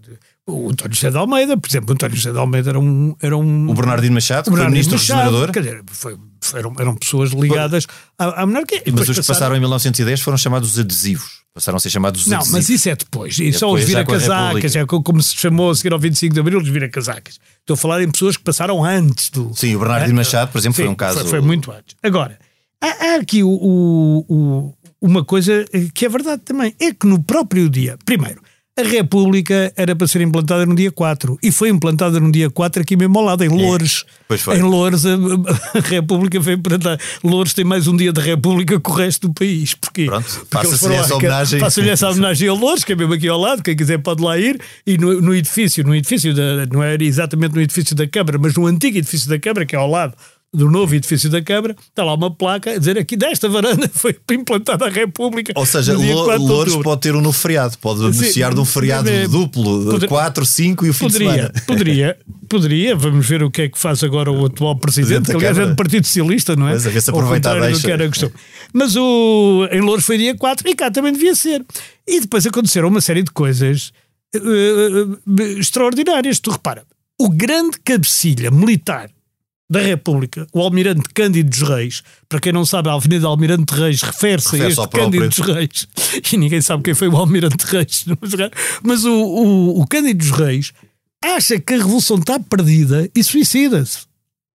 [0.47, 3.15] o António José de Almeida, por exemplo, o António José de Almeida era um.
[3.21, 5.51] Era um o Bernardino Machado, foi Bernardino ministro Machado.
[5.51, 6.17] Quer dizer, foi-
[6.56, 7.86] eram, eram pessoas ligadas
[8.17, 8.82] à, à monarquia.
[8.86, 11.41] E Mas os que passaram em 1910 foram chamados adesivos.
[11.54, 12.58] Passaram a ser chamados Não, adesivos.
[12.60, 13.38] mas isso é depois.
[13.38, 16.39] Isso são os a vira-casacas, é co- como se chamou a seguir ao 25 de
[16.39, 17.38] Abril, os vira-casacas.
[17.60, 19.51] Estou a falar em pessoas que passaram antes do.
[19.54, 21.95] Sim, o Bernardino Machado, por exemplo, foi um caso- Foi, foi muito antes.
[22.01, 22.39] Agora,
[22.82, 27.21] há, há aqui o, o- o- uma coisa que é verdade também: é que no
[27.21, 28.41] próprio dia, primeiro,
[28.81, 32.81] a República era para ser implantada no dia 4 e foi implantada no dia 4
[32.81, 34.03] aqui mesmo ao lado, em Loures.
[34.27, 34.57] Pois foi.
[34.57, 35.13] Em Loures, a,
[35.75, 36.99] a República foi implantada.
[37.23, 39.73] Loures tem mais um dia de República que o resto do país.
[39.73, 40.05] Porquê?
[40.05, 41.59] Pronto, foram essa homenagem.
[41.59, 44.37] Faça-lhe essa homenagem a Loures, que é mesmo aqui ao lado, quem quiser pode lá
[44.37, 44.59] ir.
[44.85, 48.55] E no, no edifício, no edifício da, não era exatamente no edifício da Câmara, mas
[48.55, 50.13] no antigo edifício da Câmara, que é ao lado
[50.53, 54.13] do novo edifício da Câmara, está lá uma placa a dizer aqui desta varanda foi
[54.31, 55.53] implantada a República.
[55.55, 58.53] Ou seja, no dia Lo- 4 de Louros pode ter um novo feriado, pode beneficiar
[58.53, 61.53] de um feriado é- duplo, poder- 4, 5 e o fim de Poderia, semana.
[61.65, 62.17] poderia,
[62.49, 62.95] poderia.
[62.97, 65.75] Vamos ver o que é que faz agora o atual presidente, que aliás é do
[65.75, 66.71] Partido Socialista, não é?
[66.71, 68.31] Pois, a ver se Ao aproveita a.
[68.73, 71.65] Mas o, em Louros foi dia 4 e cá também devia ser.
[72.05, 73.91] E depois aconteceram uma série de coisas
[74.35, 76.39] eh, eh, extraordinárias.
[76.39, 76.83] Tu repara,
[77.19, 79.09] o grande cabecilha militar
[79.71, 84.01] da República, o Almirante Cândido dos Reis, para quem não sabe, a Avenida Almirante Reis
[84.01, 84.89] refere-se a Refere-se este.
[84.89, 85.88] Cândido dos Reis,
[86.34, 88.03] e ninguém sabe quem foi o Almirante Reis,
[88.84, 90.73] mas o, o, o Cândido dos Reis
[91.23, 93.99] acha que a Revolução está perdida e suicida-se.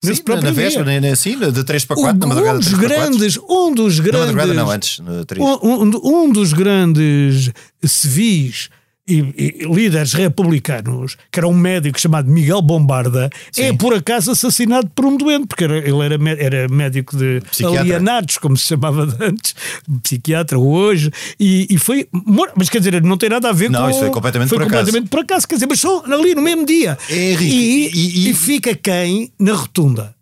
[0.03, 2.67] Nesse Sim, na véspera, né, assim, de 3 para 4, Um- na madrugada um dos
[2.69, 3.09] 3 para 4.
[3.17, 5.43] grandes, um dos Na grandes, madrugada não, antes, no 3.
[5.43, 7.51] um, um- um dos grandes
[7.83, 8.69] civis
[9.07, 9.19] e,
[9.61, 15.05] e líderes republicanos, que era um médico chamado Miguel Bombarda, é por acaso assassinado por
[15.05, 17.81] um doente, porque era- ele era, era médico de Psiquiatra.
[17.81, 19.53] alienados, como se chamava antes,
[20.01, 22.07] psiquiatra hoje, e, e foi.
[22.55, 23.89] Mas quer dizer, não tem nada a ver Não, com.
[23.89, 24.79] isso foi completamente foi por acaso.
[24.85, 26.97] completamente por acaso, quer dizer, mas só ali no mesmo dia.
[27.09, 30.15] É, Henrique, e, e- e- e fica quem na rotunda?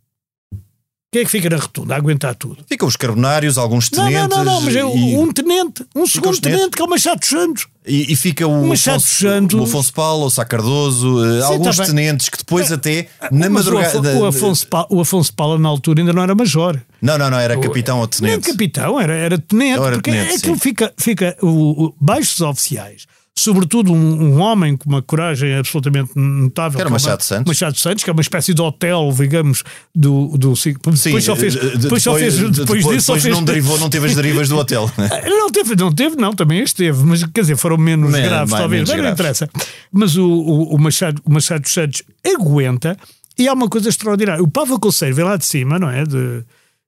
[1.14, 2.58] Quem é que fica na rotunda a aguentar tudo?
[2.68, 4.28] Ficam os carbonários, alguns Não, tenentes.
[4.30, 6.60] não, não, não, mas é e, um tenente, um segundo os tenentes?
[6.62, 7.68] tenente, que é o Machado Santos.
[7.86, 9.60] e- e fica o Machado Afonso, Santos.
[9.60, 13.50] o Afonso Paulo, o Sá Cardoso, eh, Sim, alguns tá tenentes que depois até na
[13.50, 14.10] Mas o, madrugada.
[14.12, 16.82] Afo- o, Afonso Pa- o Afonso Paula na altura ainda não era major.
[17.02, 18.50] Não, não, não, era capitão ou tenente.
[18.52, 19.80] capitão, era, era tenente.
[19.80, 23.06] Era porque tenente, é aquilo fica, fica o, o- baixos oficiais.
[23.36, 23.96] Sobretudo um,
[24.36, 26.80] um homem com uma coragem absolutamente notável.
[26.80, 27.48] Era que é Machado uma- Santos.
[27.48, 30.38] Machado Santos, que é uma espécie de hotel, digamos, do.
[30.38, 31.56] do Sim, depois só fez.
[31.56, 32.36] eh, de- Depois, só fez.
[32.38, 33.36] Depois, depois, disso depois fez.
[33.36, 34.90] não, derivou, não teve as derivas do hotel.
[34.98, 35.10] né?
[35.44, 38.62] Não teve, não teve, não, também esteve, mas quer dizer, foram menos Men- graves, mais-
[38.62, 39.20] talvez, menos mas não graves.
[39.42, 39.50] interessa.
[39.92, 42.98] Mas o, o, o Machado, o Machado Santos aguenta
[43.38, 44.42] e há uma coisa extraordinária.
[44.44, 46.04] O Pava Conceiro vem lá de cima, não é?
[46.06, 46.44] De,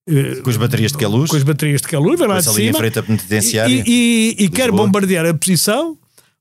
[0.10, 1.30] eh, Com as baterias de caluz.
[1.30, 3.84] com as baterias de calor, vem lá de Passa ali em cima frente à penitenciária.
[3.86, 5.96] e, e, e quer bombardear a posição,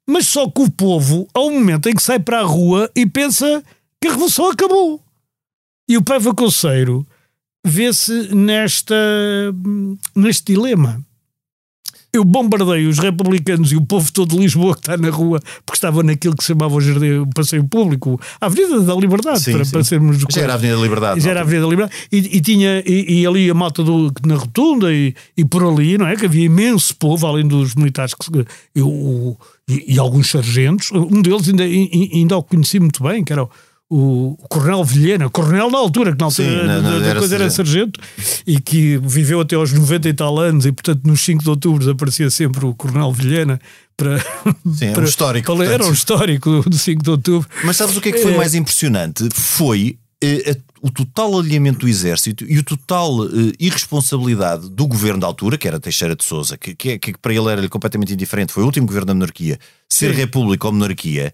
[0.08, 3.06] mas só que o povo, há um momento em que sai para a rua e
[3.06, 3.62] pensa
[4.00, 5.00] que a revolução acabou.
[5.88, 7.06] E o Paiva Conceiro
[7.66, 8.94] vê-se nesta,
[10.14, 11.00] neste dilema.
[12.12, 15.76] Eu bombardeio os republicanos e o povo todo de Lisboa que está na rua, porque
[15.76, 19.52] estava naquilo que se chamava o, jardim, o passeio público, a Avenida da Liberdade, Sim,
[19.52, 19.70] para, sim.
[19.72, 21.20] para sermos Já era a Avenida da Liberdade.
[21.20, 21.42] já era a.
[21.42, 25.12] Avenida da Liberdade e, e tinha e, e ali a malta do, na rotunda e,
[25.36, 26.14] e por ali, não é?
[26.14, 28.30] Que havia imenso povo, além dos militares que, se-
[29.68, 30.90] e, e- alguns sargentos.
[30.92, 33.48] Um deles ainda, ai- ainda o conheci muito bem, que era o,
[33.90, 37.50] o Coronel Vilhena, Coronel na altura, que na altura Sim, da- da era coisa era
[37.50, 38.00] sargento,
[38.46, 41.90] e que viveu até aos 90 e tal anos, e portanto nos 5 de outubro
[41.90, 43.60] aparecia sempre o Coronel Vilhena
[43.96, 44.18] para.
[44.74, 45.66] Sim, é um para- histórico, para.
[45.66, 47.48] Era um histórico do 5 de outubro.
[47.62, 48.36] Mas sabes o que é que foi É.
[48.36, 49.28] mais impressionante?
[49.32, 55.20] Foi eh, a- o total alinhamento do exército e o total eh, irresponsabilidade do governo
[55.20, 58.52] da altura, que era Teixeira de Souza, que, que, que para ele era completamente indiferente,
[58.52, 60.20] foi o último governo da monarquia, ser Sim.
[60.20, 61.32] república ou monarquia,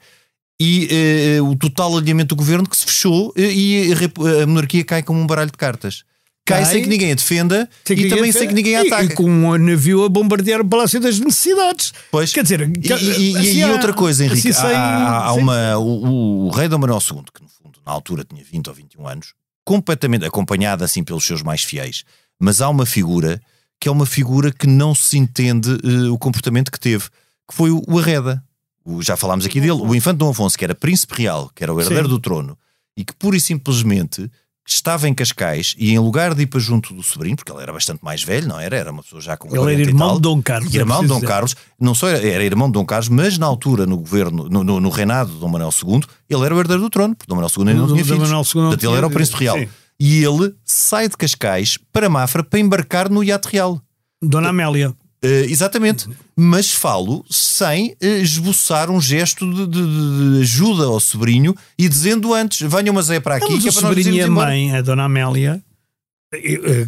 [0.61, 0.89] e
[1.37, 5.03] eh, o total alinhamento do governo que se fechou eh, e a, a monarquia cai
[5.03, 6.05] como um baralho de cartas.
[6.47, 8.39] Cai, sem que ninguém a defenda Sem e também defenda.
[8.39, 9.13] sem que ninguém a E- ataque.
[9.13, 11.93] E, com um navio a bombardear o Palácio das Necessidades.
[12.11, 12.33] Pois.
[12.33, 15.77] Quer dizer, E, e- e- assim, e há- outra coisa, Henrique, assim, há, há uma,
[15.79, 19.07] o, o rei Dom Manuel II, que no fundo na altura tinha 20 ou 21
[19.07, 19.35] anos,
[19.71, 22.03] completamente acompanhado assim pelos seus mais fiéis,
[22.41, 23.41] mas há uma figura
[23.81, 27.05] que é uma figura que não se entende eh, o comportamento que teve,
[27.49, 28.43] que foi o, o Arreda.
[28.85, 31.73] O- já falámos aqui dele, o infante Dom Afonso, que era príncipe real, que era
[31.73, 32.11] o herdeiro Sim.
[32.11, 32.59] do trono,
[32.97, 34.29] e que pura e simplesmente
[34.75, 37.73] estava em Cascais e em lugar de ir para junto do sobrinho, porque ele era
[37.73, 38.77] bastante mais velho, não era?
[38.77, 40.75] Era uma pessoa já com Ele era 40 irmão de Dom Carlos.
[40.75, 41.27] é Irmão de Dom dizer.
[41.27, 44.63] Carlos, não só era, era irmão de Dom Carlos, mas na altura, no governo, no,
[44.65, 47.37] no- no reinado de Dom Manuel II, ele era o herdeiro do trono, porque Dom
[47.37, 48.21] Manuel II ainda não tinha filhos.
[48.29, 49.59] Manuel II Portanto, ele era o príncipe real.
[49.59, 49.69] sim.
[49.99, 53.81] E ele sai de Cascais para Mafra para embarcar no iate real.
[54.23, 54.95] Dona Amélia.
[55.23, 56.09] Eh, exatamente.
[56.35, 62.33] Mas falo sem eh, esboçar um gesto de, de- de ajuda ao sobrinho e dizendo
[62.33, 64.23] antes: venham, mas é para aqui, Mas que é o para nós nos sobrinho e
[64.23, 65.63] a mãe, a Dona Amélia,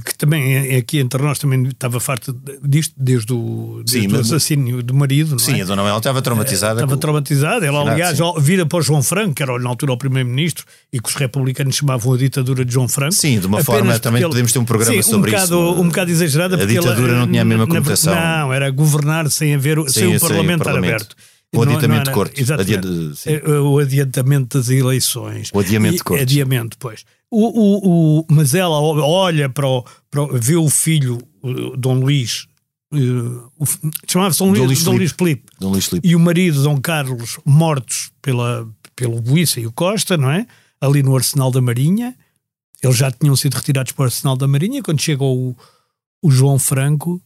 [0.05, 4.11] que também é aqui entre nós também estava farta disto desde o, desde Sim, o
[4.19, 5.33] mas- assassínio do marido.
[5.33, 5.63] Não Sim, é?
[5.63, 6.75] a Dona Manuel estava traumatizada.
[6.75, 7.67] Estava com- traumatizada.
[7.67, 8.23] Ela, aliás, sim.
[8.41, 11.75] vira para o João Franco, que era na altura o primeiro-ministro, e que os republicanos
[11.75, 13.13] chamavam a ditadura de João Franco.
[13.15, 15.45] Sim, de uma Apenas forma, também ele- podemos ter um programa Sim, sobre um bocado,
[15.73, 15.81] isso.
[15.83, 16.63] Um bocado exagerada.
[16.63, 18.15] A ditadura não tinha a mesma conotação.
[18.15, 21.17] Não, era governar sem, haver, sem, Sem- o Parlamento estar aberto.
[21.55, 22.41] O Não- adiantamento não de cortes.
[22.41, 23.29] Exatamente.
[23.29, 25.51] Eh, O adiantamento das eleições.
[25.53, 26.23] O adiamento de cortes.
[26.23, 27.05] Adiamento, pois.
[27.31, 31.95] O, o, o- mas ela olha para o, para o- vê o filho, o Dom
[32.01, 32.47] Luís,
[32.95, 32.99] eh,
[34.09, 36.09] chamava-se Dom, Dom Luís, Dom Luís Filipe, Dom Luís Filipe.
[36.09, 40.47] e o marido, Dom Carlos, mortos pela, pelo Buíça e o Costa, não é?
[40.81, 42.15] Ali no Arsenal da Marinha.
[42.83, 44.83] Eles já tinham sido retirados para o Arsenal da Marinha.
[44.83, 45.55] Quando chega o,
[46.23, 47.23] o João Franco,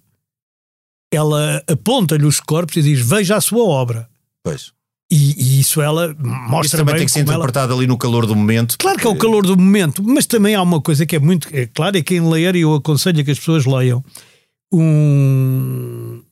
[1.13, 4.09] ela aponta-lhe os corpos e diz: Veja a sua obra.
[4.47, 4.73] Pois.
[5.11, 7.85] E, e isso ela Isso mostra também bem tem que ser como ela- interpretado ali
[7.85, 8.77] no calor do momento.
[8.79, 11.49] Claro que é o calor do momento, mas também há uma coisa que é muito
[11.53, 14.05] é claro, é quem ler, e eu aconselho que as pessoas leiam,
[14.73, 16.23] um,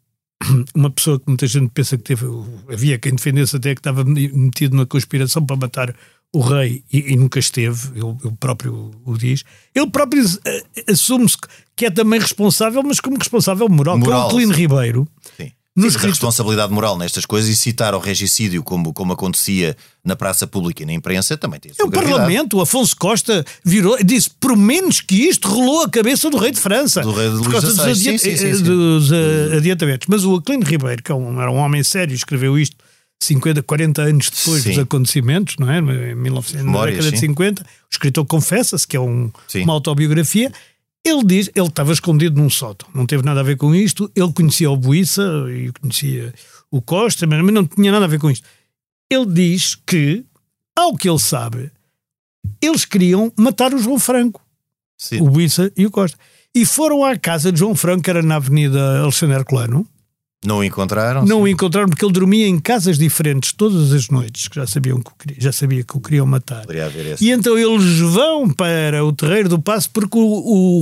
[0.76, 2.24] uma pessoa que muita gente pensa que teve,
[2.72, 5.94] havia quem defendesse até que estava metido na conspiração para matar
[6.32, 11.36] o rei e, e nunca esteve, ele, ele próprio o diz, ele próprio eh, assume-se
[11.74, 14.60] que é também responsável, mas como responsável moral, que é Moral, o Clino sim.
[14.60, 15.08] Ribeiro.
[15.36, 15.50] Sim.
[15.76, 20.46] Nos a responsabilidade moral nestas coisas e citar ao regicídio como, como acontecia na praça
[20.46, 21.90] pública e na imprensa também tem É o.
[21.90, 26.52] Parlamento, o Afonso Costa virou, disse por menos que isto rolou a cabeça do rei
[26.52, 27.00] de França.
[27.00, 28.62] Do rei de Por Luís causa dos, adiant- sim, sim, eh, sim.
[28.62, 30.06] dos, eh, adiantamentos.
[30.08, 32.76] Mas o Aquilino Ribeiro, que é um- era um homem sério, escreveu isto
[33.20, 34.70] 50, 40 anos depois Sim.
[34.70, 35.78] dos acontecimentos, não é?
[35.78, 37.26] Em 1900, na Memórias, década de sim.
[37.28, 40.52] 50, o escritor confessa-se que é um- uma autobiografia.
[41.06, 44.10] Ele diz, ele estava escondido num sótão, não teve nada a ver com isto.
[44.16, 46.32] Ele conhecia o Buissa e conhecia
[46.70, 48.46] o Costa, mas não tinha nada a ver com isto.
[49.10, 50.24] Ele diz que,
[50.74, 51.70] ao que ele sabe,
[52.60, 54.44] eles queriam matar o João Franco
[54.96, 55.20] Sim.
[55.20, 56.18] o Buissa e o Costa.
[56.54, 59.86] E foram à casa de João Franco, que era na Avenida Alexandre Herculano.
[60.44, 61.24] Não o encontraram?
[61.24, 61.52] Não o Sim.
[61.52, 65.14] encontraram porque ele dormia em casas diferentes todas as noites, que já sabiam que o
[65.18, 66.64] queria- já sabia que o queriam matar.
[67.20, 70.22] E então eles vão para o terreiro do Passo porque o,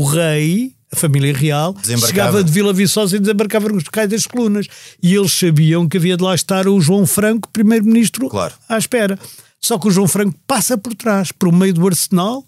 [0.01, 1.75] o rei, a família real,
[2.07, 4.67] chegava de Vila Viçosa e desembarcava nos cais das colunas.
[5.03, 8.55] E eles sabiam que havia de lá estar o João Franco, primeiro-ministro, Claro.
[8.69, 9.19] à espera.
[9.61, 12.45] Só que o João Franco passa por trás, por meio do arsenal,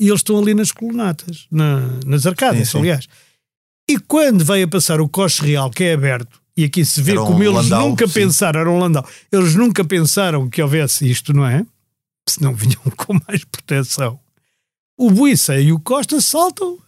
[0.00, 2.78] e eles estão ali nas colunatas, na- nas arcadas, Sim, sim.
[2.78, 3.08] aliás.
[3.88, 7.18] E quando veio a passar o coche real, que é aberto, e aqui se vê
[7.18, 8.14] um como eles landau, nunca sim.
[8.14, 11.64] pensaram, era um landau, eles nunca pensaram que houvesse isto, não é?
[12.28, 14.18] Senão vinham com mais proteção.
[14.96, 16.78] O Buissa e o Costa saltam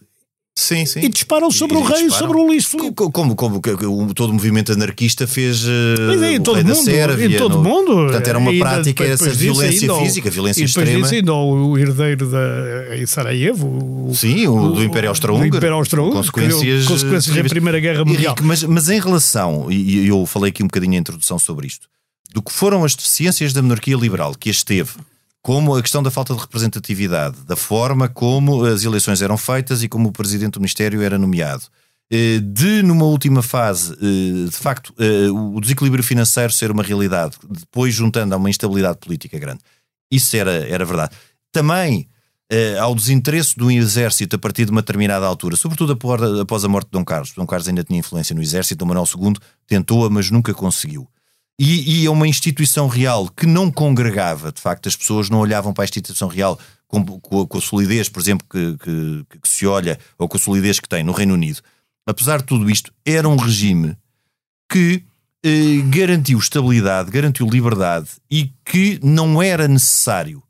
[0.57, 1.01] Sim, sim.
[1.01, 2.27] e disparam sobre E o rei e disparam.
[2.27, 2.93] sobre o Luís Filipe.
[2.95, 5.61] Co- Como, como, que- que o- todo o movimento anarquista fez
[6.07, 7.25] Mas é, em o todo mundo, Sérvia.
[7.25, 7.93] em todo no- mundo.
[7.93, 10.85] Portanto, era uma Ainda prática, depois essa disso, violência ainda o- física, violência e depois
[10.87, 11.03] extrema.
[11.03, 13.67] disso ainda o herdeiro da, em Sarajevo.
[14.09, 15.51] o- Sim, o, do Império Austro-Húngaro.
[15.51, 17.43] do Império Austro-Húngaro, Consequências, que deu consequências da.
[17.49, 18.33] Primeira Guerra Mundial.
[18.33, 21.67] Henrique, mas, mas em relação, e e eu falei aqui um bocadinho a introdução sobre
[21.67, 21.87] isto,
[22.33, 24.91] do que foram as deficiências da monarquia liberal que as teve,
[25.45, 29.87] como a questão da falta de representatividade, da forma como as eleições eram feitas e
[29.87, 31.65] como o presidente do Ministério era nomeado,
[32.09, 37.35] eh, de numa última fase, eh, de facto, eh, o desequilíbrio financeiro ser uma realidade,
[37.47, 39.59] depois juntando a uma instabilidade política grande.
[40.09, 41.15] Isso era, era verdade.
[41.51, 42.09] Também
[42.79, 45.97] ao desinteresse do exército a partir de uma determinada altura, sobretudo
[46.41, 47.33] após a morte de Dom Carlos.
[47.33, 49.33] Dom Carlos ainda tinha influência no exército, Dom Manuel II
[49.67, 51.07] tentou-a, mas nunca conseguiu.
[51.59, 55.73] E, e é uma instituição real que não congregava, de facto, as pessoas não olhavam
[55.73, 59.47] para a instituição real com, com a, com a solidez, por exemplo, que, que- que
[59.49, 61.61] se olha, ou com a solidez que tem no Reino Unido.
[62.05, 63.95] Apesar de tudo isto, era um regime
[64.69, 65.03] que
[65.45, 70.43] eh, garantiu estabilidade, garantiu liberdade e que não era necessário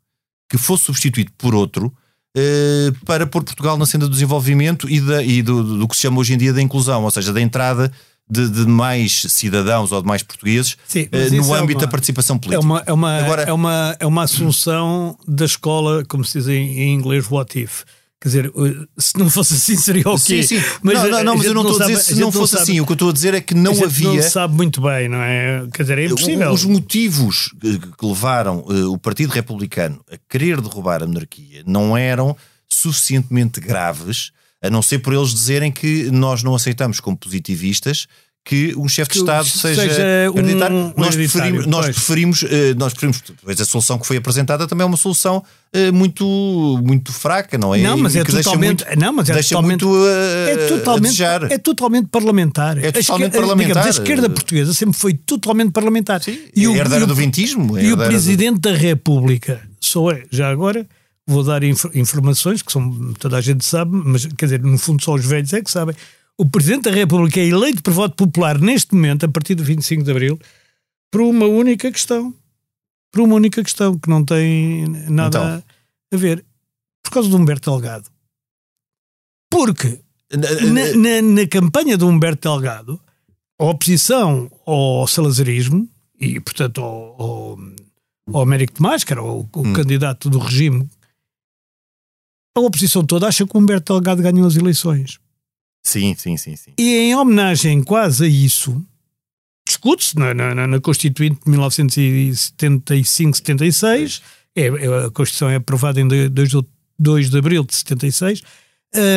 [0.50, 1.92] que fosse substituído por outro
[2.36, 6.02] eh, para pôr Portugal na senda do desenvolvimento e, da- e do, do que se
[6.02, 7.92] chama hoje em dia da inclusão, ou seja, da entrada
[8.28, 11.86] de, de mais cidadãos ou de mais portugueses Sim, eh, mas no é âmbito uma-
[11.86, 12.60] da participação É política.
[12.64, 16.78] uma, é, uma, Agora- é, uma, é uma assunção da escola, como se diz em,
[16.80, 17.84] em inglês, what if.
[18.18, 20.42] Quer dizer, uh, se não fosse assim seria o quê?
[20.42, 20.64] Sim, sim.
[20.82, 22.80] não, não, não, mas eu não estou a dizer se não fosse assim.
[22.80, 24.08] O que eu estou a dizer é que não a havia.
[24.14, 25.66] não sabe muito bem, não é?
[25.72, 26.50] Quer dizer, é impossível.
[26.50, 31.94] Os motivos eh, que levaram eh, o Partido Republicano a querer derrubar a monarquia não
[31.96, 32.34] eram
[32.66, 34.30] suficientemente graves,
[34.66, 38.06] a não ser por eles dizerem que nós não aceitamos como positivistas
[38.48, 40.02] que um chefe de Estado seja seja,
[40.32, 40.76] um- hereditário.
[40.76, 44.84] um nós, preferimos, nós preferimos, eh, nós preferimos, pois a solução que foi apresentada também
[44.84, 46.24] é uma solução eh, muito,
[46.86, 47.78] muito fraca, não é?
[47.82, 48.84] Não, mas é totalmente.
[48.86, 49.84] muito- não, mas é deixa totalmente.
[49.84, 51.42] muito eh, é a totalmente, desejar.
[51.50, 52.78] é totalmente parlamentar.
[52.78, 53.66] É A totalmente esquerda- parlamentar.
[53.82, 56.22] digamos, a esquerda portuguesa sempre foi totalmente parlamentar.
[56.22, 57.76] Sim, e o, é herdeira o- do ventismo.
[57.76, 60.86] é E o herdeira do- Presidente da República só é, já agora,
[61.26, 65.02] vou dar inf- informações que são, toda a gente sabe, mas quer dizer, no fundo
[65.02, 65.94] só os velhos é que sabem.
[66.38, 70.02] O Presidente da República é eleito por voto popular neste momento, a partir do 25
[70.04, 70.38] de Abril,
[71.10, 72.34] por uma única questão.
[73.12, 75.62] Por uma única questão que não tem nada Então.
[76.12, 76.44] a ver.
[77.02, 78.10] Por causa de Humberto Delgado.
[79.50, 80.00] Porque
[80.32, 83.00] na, na- na campanha de Humberto Delgado,
[83.58, 85.88] a oposição ao salazarismo
[86.20, 87.58] e, portanto, ao, ao,
[88.34, 88.74] ao Américo
[89.06, 89.72] que era o, o Hum.
[89.72, 90.88] candidato do regime,
[92.58, 95.18] a oposição toda acha que o Humberto Delgado ganhou as eleições.
[95.84, 96.72] Sim, sim, sim, sim.
[96.78, 98.82] E em homenagem quase a isso,
[99.66, 104.20] discute-se na, na, na- Constituinte de 1975-76,
[104.54, 106.64] é, é- a Constituição é aprovada em 2 de,
[106.98, 108.42] 2 de abril de 76.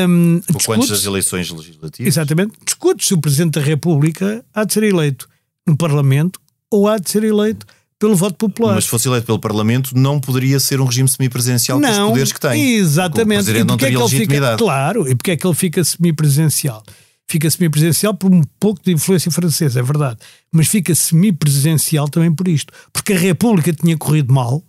[0.07, 2.07] hum, Pouco antes das eleições legislativas.
[2.13, 2.53] Exatamente.
[2.65, 5.27] Discute se o Presidente da República há de ser eleito
[5.65, 7.65] no Parlamento ou há de ser eleito
[7.99, 8.75] pelo voto popular.
[8.75, 12.31] Mas se fosse eleito pelo Parlamento, não poderia ser um regime semipresidencial com os poderes
[12.31, 12.75] que tem.
[12.75, 13.41] Exatamente.
[13.41, 14.57] O Presidente E não porque é teria que ele fica- legitimidade.
[14.63, 16.81] claro, e porque é que ele fica semipresidencial?
[17.27, 20.17] Fica semipresidencial por um pouco de influência francesa, é verdade.
[20.51, 22.73] Mas fica semipresidencial também por isto.
[22.91, 24.63] Porque a República tinha corrido mal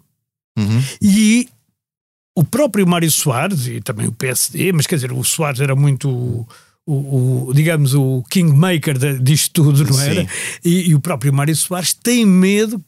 [0.58, 0.82] Uhum.
[1.00, 1.48] e
[2.36, 6.10] o próprio Mário Soares e também o PSD, mas quer dizer, o Soares era muito
[6.10, 6.46] o,
[7.48, 10.26] o- digamos, o kingmaker de- disto tudo, não era?
[10.64, 12.82] E, e o próprio Mário Soares tem medo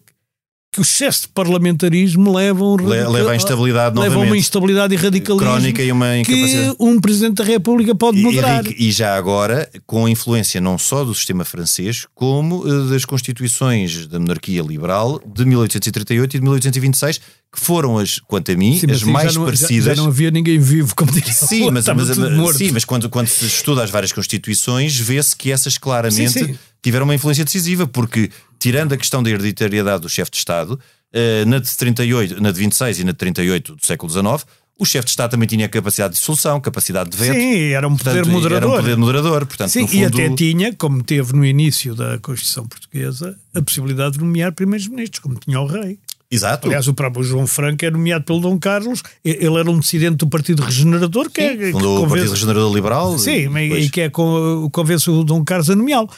[0.73, 4.41] que o excesso de parlamentarismo leva, um Le- leva à instabilidade leva a uma novamente.
[4.41, 8.65] instabilidade e radicalismo Crónica e uma que um Presidente da República pode E- moderar.
[8.65, 13.05] Henrique, e já agora, com a influência não só do sistema francês, como eh, das
[13.05, 17.19] constituições da monarquia liberal de 1838 e de 1826,
[17.55, 19.85] que foram as, quanto a mim, Sim, mas as aí mais já não, já- parecidas.
[19.96, 22.57] Já, não havia ninguém vivo, como diria Sim, mas, mas, morto.
[22.57, 26.59] sim, mas quando, quando se estuda as várias constituições, vê-se que essas claramente Sim, sim.
[26.83, 30.79] Tiveram uma influência decisiva, porque, tirando a questão da hereditariedade do chefe de Estado,
[31.13, 34.45] eh, na de 38, na de 26 e na de 38 do século XIX,
[34.79, 37.35] o chefe de Estado também tinha capacidade de dissolução, capacidade de veto.
[37.35, 38.69] Sim, era um poder Portanto, moderador.
[38.71, 39.47] Era um poder moderador.
[39.47, 43.63] Portanto, Sim, no e fundo, até tinha, como teve no início da Constituição Portuguesa, a
[43.63, 45.99] possibilidade de nomear primeiros ministros, como tinha o rei.
[46.31, 46.67] Exato.
[46.67, 49.03] Aliás, o próprio João Franco é nomeado pelo Dom Carlos.
[49.23, 52.75] Ele era um dissidente do Partido Regenerador, que é que Fundou o convence- Partido Regenerador
[52.75, 53.19] Liberal.
[53.19, 56.09] Sim, e e que é convence o Dom Carlos a nomeá-lo.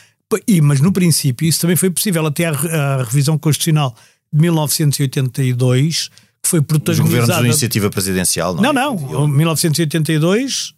[0.47, 3.95] E, mas no princípio isso também foi possível, até à revisão constitucional
[4.33, 6.09] de 1982,
[6.43, 7.41] que foi Os governos protagonizada...
[7.43, 9.13] de iniciativa presidencial, não Não, é?
[9.13, 10.75] não, 1982...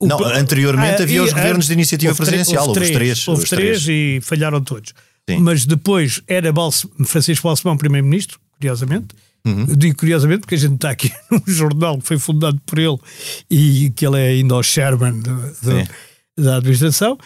[0.00, 2.90] o Não, pr- anteriormente Ah, havia e- os governos de iniciativa houve presidencial, houve os
[2.90, 3.88] três, Houve os três, três.
[3.88, 4.92] e falharam todos.
[5.28, 5.38] Sim.
[5.38, 9.08] Mas depois era Balse- Francisco Balsemão primeiro-ministro, curiosamente.
[9.46, 9.66] Uhum.
[9.66, 12.98] Digo curiosamente porque a gente está aqui num jornal que foi fundado por ele
[13.50, 15.86] e que ele é ainda o chairman do- do- Sim.
[16.38, 17.18] da administração.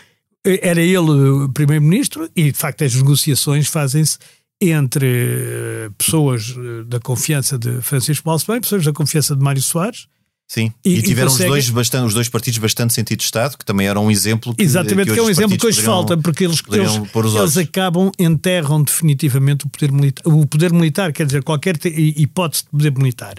[0.45, 4.18] Era ele o primeiro-ministro e, de facto, as negociações fazem-se
[4.61, 9.62] entre eh, pessoas eh, da confiança de Francisco Balsemão e pessoas da confiança de Mário
[9.62, 10.07] Soares.
[10.49, 10.72] Sim.
[10.84, 13.57] E- E, e tiveram consegue- os, dois bastante, os dois partidos bastante sentido de Estado,
[13.57, 14.55] que também eram um exemplo.
[14.55, 17.57] Que, Exatamente, que, hoje é um exemplo que hoje poderiam- falta, porque eles, eles, eles
[17.57, 20.22] acabam, enterram definitivamente o poder militar.
[20.26, 23.34] O poder militar, quer dizer, qualquer te- hipótese de poder militar.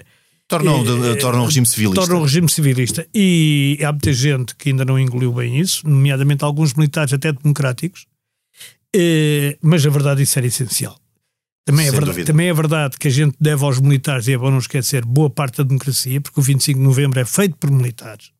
[0.62, 2.00] Tornam, Eh, de- tornam o regime civilista.
[2.00, 3.06] Torna um regime civilista.
[3.14, 8.06] E há muita gente que ainda não engoliu bem isso, nomeadamente alguns militares até democráticos,
[8.96, 10.96] Eh, mas a verdade isso era essencial.
[11.66, 12.26] Também é, Sem verdade, dúvida.
[12.32, 15.28] também é verdade que a gente deve aos militares, e é bom não esquecer, boa
[15.30, 18.30] parte da democracia, porque o 25 de novembro é feito por militares.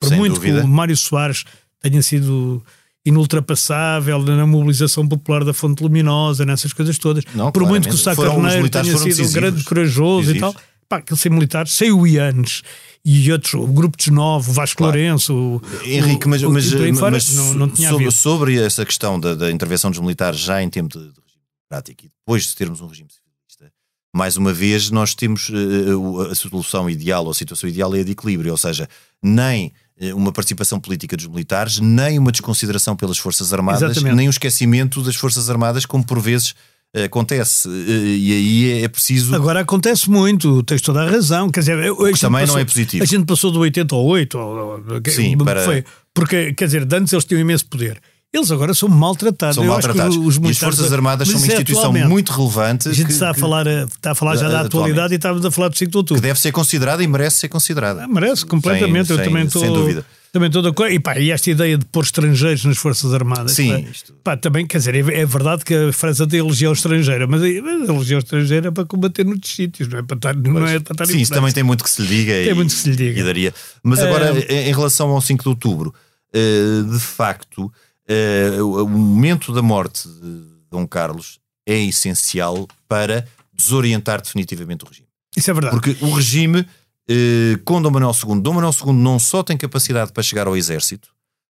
[0.00, 0.60] Por Sem muito dúvida.
[0.60, 1.44] que o Mário Soares
[1.80, 2.60] tenha sido
[3.06, 7.24] inultrapassável na mobilização popular da Fonte Luminosa, nessas coisas todas.
[7.34, 8.16] Não, por muito que o claramente.
[8.16, 9.32] Sá Carneiro tenha sido um decisivos.
[9.32, 10.54] grande corajoso e tal.
[10.94, 12.62] Pá, aquele ser militar, sem o Ianes
[13.04, 14.96] e outros, o grupo de Novo, o Vasco Claro.
[14.96, 18.84] Lourenço, o, Henrique, mas, o- mas, por aí fora, mas não, não sobre, sobre essa
[18.84, 22.44] questão da, da intervenção dos militares já em tempo de, de regime democrático e depois
[22.44, 23.72] de termos um regime civilista,
[24.14, 28.04] mais uma vez nós temos o- a solução ideal ou a situação ideal é a
[28.04, 28.88] de equilíbrio, ou seja,
[29.22, 34.16] nem eh, uma participação política dos militares, nem uma desconsideração pelas Forças Armadas, Exatamente.
[34.16, 36.54] nem um esquecimento das Forças Armadas, como por vezes
[37.02, 37.68] acontece.
[37.68, 39.34] Eh, E aí é, é preciso.
[39.34, 41.50] Agora acontece muito, tens toda a razão.
[41.50, 43.02] Quer dizer, eu- a gente também não passou- é positivo.
[43.02, 45.84] A gente passou do 80 ao 8, ou- ou- que- Sim, para- foi,
[46.14, 48.00] porque, quer dizer, antes eles tinham imenso poder.
[48.32, 49.54] Eles agora são maltratados.
[49.54, 50.16] São maltratados.
[50.16, 52.88] os e as Forças Armadas são uma é instituição muito relevante.
[52.88, 55.50] A gente que- está, a falar, está a falar já da atualidade e estamos a
[55.52, 56.20] falar do 5 de outubro.
[56.20, 58.02] que deve ser considerada e merece ser considerada.
[58.04, 59.06] Ah, merece completamente.
[59.06, 59.62] Sem- eu sem- também estou.
[59.62, 60.04] sem dúvida.
[60.34, 60.92] Também de acordo.
[60.92, 63.52] E, pá, e esta ideia de pôr estrangeiros nas Forças Armadas.
[63.52, 63.86] Sim,
[64.24, 67.40] pá, também, quer dizer, é, é verdade que a França tem a legião estrangeira, mas
[67.40, 70.92] a, legião estrangeira é para combater noutros sítios, não é para estar, não é para
[70.92, 72.32] estar Sim, isso também tem muito que se lhe diga.
[72.32, 73.20] Tem e, muito que se lhe diga.
[73.20, 73.54] E daria.
[73.80, 75.94] Mas agora, Eh, em relação ao 5 de outubro,
[76.32, 77.72] eh, de facto,
[78.08, 85.06] eh, o momento da morte de Dom Carlos é essencial para desorientar definitivamente o regime.
[85.36, 85.76] Isso é verdade.
[85.76, 86.66] Porque o regime,
[87.08, 90.56] eh, com Dom Manuel II, Dom Manuel II não só tem capacidade para chegar ao
[90.56, 91.08] exército,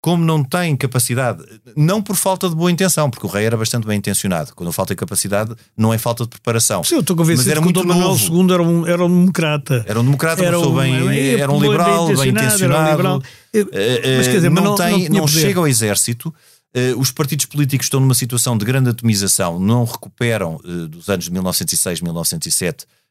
[0.01, 1.42] como não tem capacidade,
[1.74, 4.53] não por falta de boa intenção, porque o rei era bastante bem intencionado.
[4.55, 6.84] Quando falta capacidade, não é falta de preparação.
[6.84, 8.16] Sim, eu estou Mas convencido era que o muito Dom Manuel.
[8.18, 9.82] II era um, era um democrata.
[9.88, 13.20] Era um democrata, Era um- bem, era era um bem liberal, bem intencionado, um.
[13.55, 15.40] Eh, Eh, mas, quer dizer, não, mas não- tem, não não, tinha poder.
[15.40, 16.34] chega ao exército.
[16.74, 21.24] Eh, os partidos políticos estão numa situação de grande atomização, não recuperam eh, dos anos
[21.24, 23.04] de 1906, 1907 eh, eh,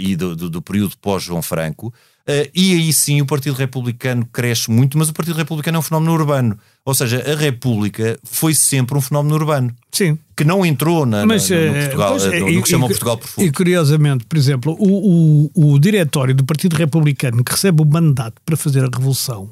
[0.00, 1.92] e do, do- do período pós-João Franco.
[2.30, 5.82] Eh, e aí sim o Partido Republicano cresce muito, mas o Partido Republicano é um
[5.82, 6.58] fenómeno urbano.
[6.84, 10.18] Ou seja, a República foi sempre um fenómeno urbano, Sim.
[10.36, 12.68] que não entrou na, na- Mas, no, eh, Portugal, pois, eh, no, e- no que
[12.68, 13.52] chamam e- Portugal E profundo.
[13.54, 18.56] curiosamente, por exemplo, o, o, o diretório do Partido Republicano que recebe o mandato para
[18.58, 19.50] fazer a revolução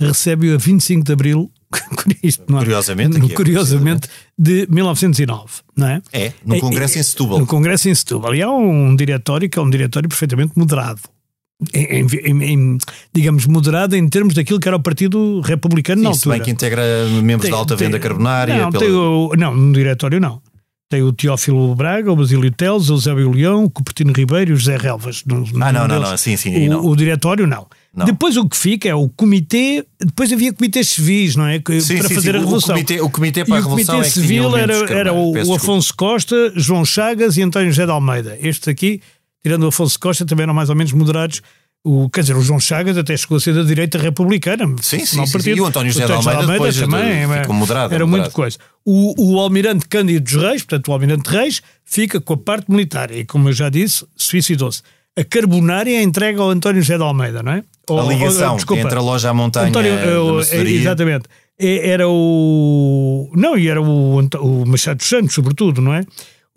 [0.00, 1.50] recebe-o a 25 de abril?
[2.46, 4.08] Curiosamente, é curiosamente,
[4.38, 5.44] de 1909,
[5.76, 6.02] não é?
[6.12, 7.38] É, no É, Congresso é, em Setúbal.
[7.38, 8.34] No Congresso em Setúbal.
[8.34, 11.00] E há um diretório que é um diretório perfeitamente moderado.
[11.74, 12.78] Em, em- em-
[13.12, 16.36] digamos, moderado em termos daquilo que era o Partido Republicano na Sim, se altura.
[16.36, 16.82] bem que integra
[17.22, 18.56] membros da alta Tem- venda tem- carbonária.
[18.56, 18.84] Não, pela-
[19.30, 20.40] tem não, no diretório não.
[20.90, 24.56] Tem o Teófilo Braga, o Basílio Teles, o Eusébio Leão, o Cupertino Ribeiro e o
[24.56, 25.22] José Relvas.
[25.26, 26.08] Não, Ah, não, não, deles.
[26.10, 26.86] não, sim, sim, O, não.
[26.86, 27.66] o diretório, não.
[27.94, 28.06] Não.
[28.06, 29.84] Depois o que fica é o comitê.
[30.00, 31.58] Depois havia comitês civis, não é?
[31.58, 32.36] Que- Sim, para sim, fazer sim.
[32.36, 32.74] a O revolução.
[32.74, 35.32] comitê- o comitê para e a revolução o é comitê tinha civil era, era o,
[35.46, 35.54] o.
[35.54, 38.38] Afonso Costa, João Chagas e António José de Almeida.
[38.40, 39.02] Estes aqui,
[39.42, 41.42] tirando o Afonso Costa, também eram mais ou menos moderados.
[41.84, 44.66] O, quer dizer, o João Chagas até chegou a ser da direita republicana.
[44.82, 45.50] Sim, sim, sim, sim.
[45.52, 48.06] E o António José de Almeida também ficou era- moderado, Era moderado.
[48.08, 48.58] muito coisa.
[48.84, 53.10] O, o almirante Cândido dos Reis, portanto, o almirante Reis, fica com a parte militar
[53.12, 54.82] e, como eu já disse, suicidou-se.
[55.16, 57.64] A carbonária é entregue ao António José de Almeida, não é?
[57.88, 58.82] A Ou- ou- ligação desculpa.
[58.82, 59.92] entre a loja à montanha António,
[60.24, 60.80] o- maçonaria.
[60.80, 61.24] Exatamente.
[61.58, 63.30] É- Era o.
[63.34, 66.02] Não, e era o, o Machado dos Santos, sobretudo, não é?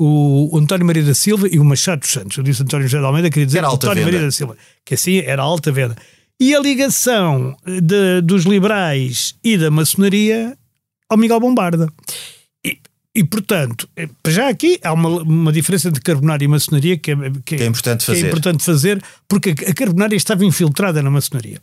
[0.03, 2.37] O, António Maria da Silva e o Machado Santos.
[2.37, 4.11] Eu disse António José de Almeida, queria dizer alta António venda.
[4.17, 5.95] Maria da Silva, que assim era alta venda.
[6.39, 10.57] E a ligação de- dos liberais e da maçonaria
[11.09, 11.87] ao Miguel Bombarda.
[12.65, 12.79] E,
[13.13, 17.15] e, portanto, eh, já aqui há uma, uma diferença entre carbonária e maçonaria que é,
[17.45, 18.27] Que é importante que é fazer.
[18.27, 21.61] importante fazer, porque a a carbonária estava infiltrada na maçonaria.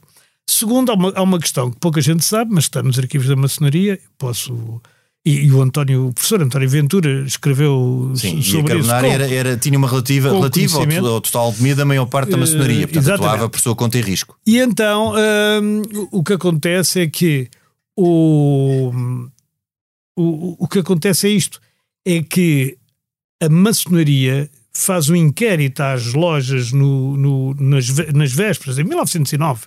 [0.49, 3.35] Segundo, há uma, há uma questão que pouca gente sabe, mas está nos arquivos da
[3.37, 4.81] maçonaria, posso.
[5.27, 8.73] E, e o António, o professor António Ventura escreveu Sim, so- e a sobre
[9.09, 12.37] com- era, era- tinha uma relativa, relativa ao, ao total de da maior parte da
[12.37, 12.87] Eh, maçonaria.
[12.87, 13.27] Portanto, exatamente.
[13.27, 14.39] atuava por sua conta e risco.
[14.47, 15.13] E então
[15.63, 17.49] hum, o- que acontece é que
[17.97, 18.91] o,
[20.17, 21.61] o, o que acontece é isto:
[22.07, 22.77] é que
[23.43, 29.67] a maçonaria faz um inquérito às lojas no, no- nas, nas vésperas, em 1909,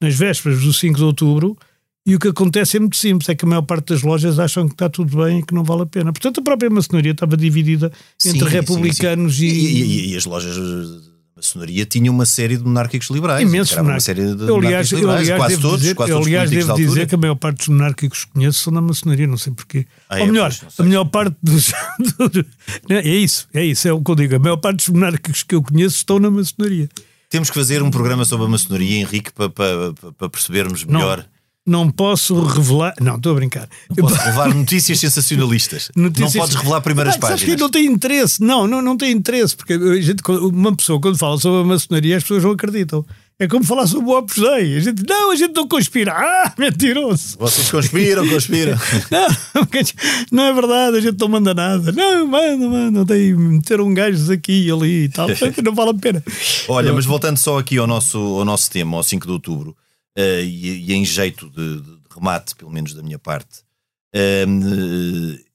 [0.00, 1.56] nas vésperas do 5 de outubro,
[2.04, 4.66] e o que acontece é muito simples: é que a maior parte das lojas acham
[4.66, 6.12] que está tudo bem e que não vale a pena.
[6.12, 7.86] Portanto, a própria maçonaria estava dividida
[8.24, 9.46] entre Sim, sim, republicanos sim.
[9.46, 9.50] e.
[9.50, 13.42] E, e- e as lojas de maçonaria tinham uma série de monárquicos liberais.
[13.42, 14.04] Imensos Era uma monárquicos.
[14.04, 15.20] série de Eu, aliás, monárquicos liberais.
[15.22, 17.68] aliás, quase todos, dizer, quase todos os aliás, devo dizer que a maior parte dos
[17.68, 19.86] monárquicos que conheço são da maçonaria, não sei porquê.
[20.08, 20.26] Ah, Ou é?
[20.26, 21.72] melhor, a maior parte dos.
[21.98, 22.46] do-
[22.94, 24.36] é isso, é isso, é o que eu digo.
[24.36, 26.88] A maior parte dos monárquicos que eu conheço estão na maçonaria.
[27.30, 31.24] Temos que fazer um programa sobre a maçonaria, Henrique, para, para, para percebermos melhor.
[31.64, 32.92] Não posso revelar.
[33.00, 33.68] Não, estou a brincar.
[33.96, 35.90] Eu- Posso revelar notícias sensacionalistas.
[35.94, 37.54] Notícias- Não podes revelar primeiras sabes páginas.
[37.54, 38.42] que não tem interesse.
[38.42, 39.56] Não, não, não tem interesse.
[39.56, 43.06] Porque a gente, uma pessoa, quando fala sobre a maçonaria, as pessoas não acreditam.
[43.38, 44.76] É como falar sobre o Opus Dei.
[44.76, 46.12] A gente, não, a gente não conspira.
[46.12, 47.36] Ah, mentiroso.
[47.38, 48.76] Vocês conspiram, conspiram.
[49.10, 49.26] Não,
[50.30, 51.92] não é verdade, a gente não manda nada.
[51.92, 55.26] Não, manda, manda, tem meteram gajos aqui e ali e tal.
[55.64, 56.22] Não vale a pena.
[56.68, 59.76] Olha, mas voltando só aqui ao nosso, ao nosso tema, ao 5 de outubro,
[60.16, 63.62] eh, e, e em jeito de, de remate, pelo menos da minha parte,
[64.14, 64.44] eh,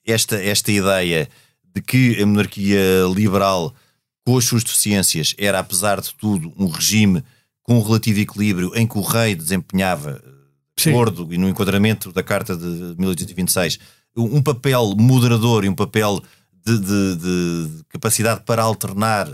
[0.06, 1.30] esta, esta ideia
[1.76, 2.80] de que a monarquia
[3.14, 3.74] liberal,
[4.26, 7.24] com as suas deficiências, era, apesar de tudo, um regime
[7.64, 10.22] com um relativo equilíbrio em que o rei desempenhava,
[10.76, 10.90] de Sim.
[10.92, 12.66] acordo e no enquadramento da Carta de
[12.98, 13.80] 1826,
[14.16, 16.24] um papel moderador e um papel
[16.66, 19.28] de, de- de capacidade para alternar,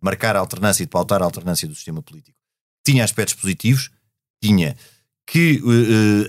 [0.00, 2.36] marcar a alternância e de pautar a alternância do sistema político.
[2.84, 3.90] Tinha aspectos positivos,
[4.42, 4.76] tinha
[5.24, 5.62] que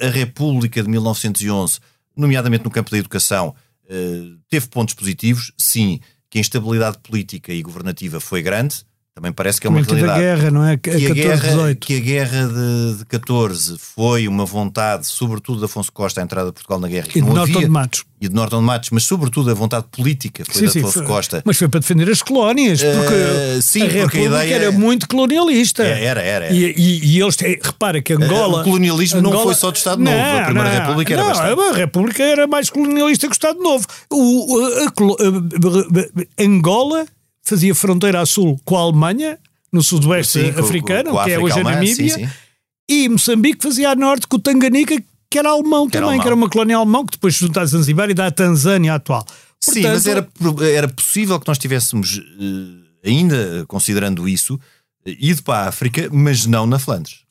[0.02, 1.80] eh, a República de 1911,
[2.16, 3.56] nomeadamente no campo da educação,
[3.90, 6.00] eh, teve pontos positivos, sim,
[6.30, 8.86] que a instabilidade política e governativa foi grande,
[9.16, 10.76] também parece que é uma a realidade guerra, não é?
[10.76, 11.86] Que a 14, guerra, 18.
[11.86, 16.48] que a guerra de, de 14 foi uma vontade, sobretudo de Afonso Costa, a entrada
[16.48, 18.06] de Portugal na guerra, E de não Norton havia, de Matos.
[18.20, 21.00] e de Norton de Matos, mas sobretudo a vontade política foi Sim, de sim, Afonso
[21.00, 21.44] foi- Costa.
[21.46, 24.72] Mas foi para defender as colónias, porque Eh, sim, a porque a República ideia- era
[24.72, 25.84] muito colonialista.
[25.84, 26.54] É, era, era, era.
[26.56, 28.62] E, e- e eles, repara que Angola.
[28.62, 31.62] o colonialismo não foi só do Estado Novo, a Primeira República era não, bastante.
[31.62, 33.86] A República era mais colonialista que o Estado Novo.
[34.12, 36.02] O, a- a-
[36.42, 37.06] a- Angola
[37.44, 39.38] fazia fronteira a sul com a Alemanha,
[39.72, 42.30] no sudoeste Sim, com- africano, com a que é hoje a Namíbia, sim, sim.
[42.90, 44.96] e Moçambique fazia a norte com o Tanganica,
[45.30, 46.22] que era alemão Que era também, alemão.
[46.22, 48.94] que era uma colónia alemã, que depois se junta a Zanzibar e dá a Tanzânia
[48.94, 49.26] atual.
[49.60, 50.30] Sim, Portanto, mas era,
[50.72, 52.20] era possível que nós tivéssemos,
[53.04, 54.60] eh, ainda considerando isso,
[55.06, 57.23] eh, ido para a África, mas não na Flandres.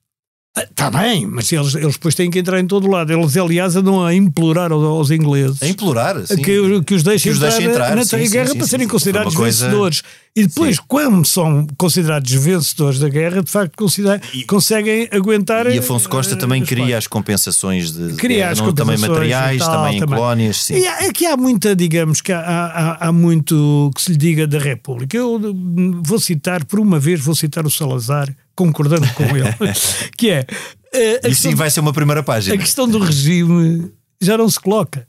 [0.55, 3.11] Está bem, mas eles, eles depois têm que entrar em todo lado.
[3.11, 6.36] Eles, aliás, andam a implorar aos, aos ingleses A implorar, sim.
[6.36, 9.34] que, que os deixem Que os entrar, na sim, guerra sim, para sim, serem considerados
[9.34, 10.03] coisa- vencedores.
[10.36, 15.66] E depois, quando são considerados vencedores da guerra, de facto considera- conseguem aguentar.
[15.74, 16.98] E Afonso Costa eh, também queria coisas.
[16.98, 20.18] as compensações de, Queria as não, também compensações materiais, e tal, também, também.
[20.18, 20.74] colónias, sim.
[20.74, 24.46] E há- aqui há muita, digamos, que há, há- há muito que se lhe diga
[24.46, 25.16] da República.
[25.16, 29.48] Eu hum, vou citar, por uma vez, vou citar o Salazar, concordando com ele,
[30.16, 30.46] que é.
[30.92, 32.57] eh, a E questão sim, vai ser uma primeira a página.
[32.59, 33.90] questão do regime
[34.20, 35.07] já não se coloca.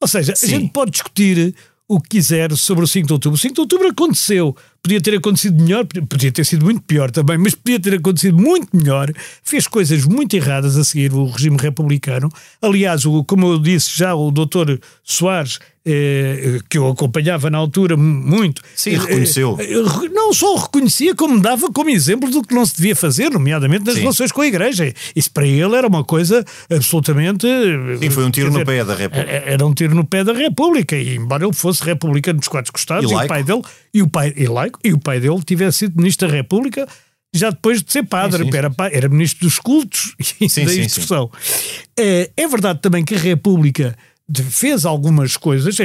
[0.00, 0.46] Ou seja, Sim.
[0.46, 1.54] a gente pode discutir
[1.86, 3.36] o que quiser sobre o 5 de outubro.
[3.36, 7.38] O 5 de outubro aconteceu podia ter acontecido melhor, podia ter sido muito pior também,
[7.38, 9.12] mas podia ter acontecido muito melhor.
[9.42, 12.28] Fez coisas muito erradas a seguir o regime republicano.
[12.60, 17.96] Aliás, o, como eu disse já, o doutor Soares eh, que eu acompanhava na altura
[17.96, 18.60] muito.
[18.76, 19.56] Sim, reconheceu.
[19.58, 23.86] Eh, não só reconhecia, como dava como exemplo do que não se devia fazer, nomeadamente
[23.86, 24.02] nas Sim.
[24.02, 24.92] relações com a Igreja.
[25.16, 27.46] Isso para ele era uma coisa absolutamente.
[27.98, 29.30] Sim, foi um tiro no pé da República.
[29.30, 33.10] Era um tiro no pé da República, e embora ele fosse republicano dos quatro costados,
[33.10, 33.62] e, e o pai dele,
[33.94, 36.86] e o pai, e laico, e o pai dele tivesse sido ministro da República
[37.32, 38.58] já depois de ser padre, sim, sim.
[38.58, 41.30] Era, era ministro dos cultos e da instrução.
[41.96, 43.96] É, é verdade também que a República
[44.48, 45.76] fez algumas coisas,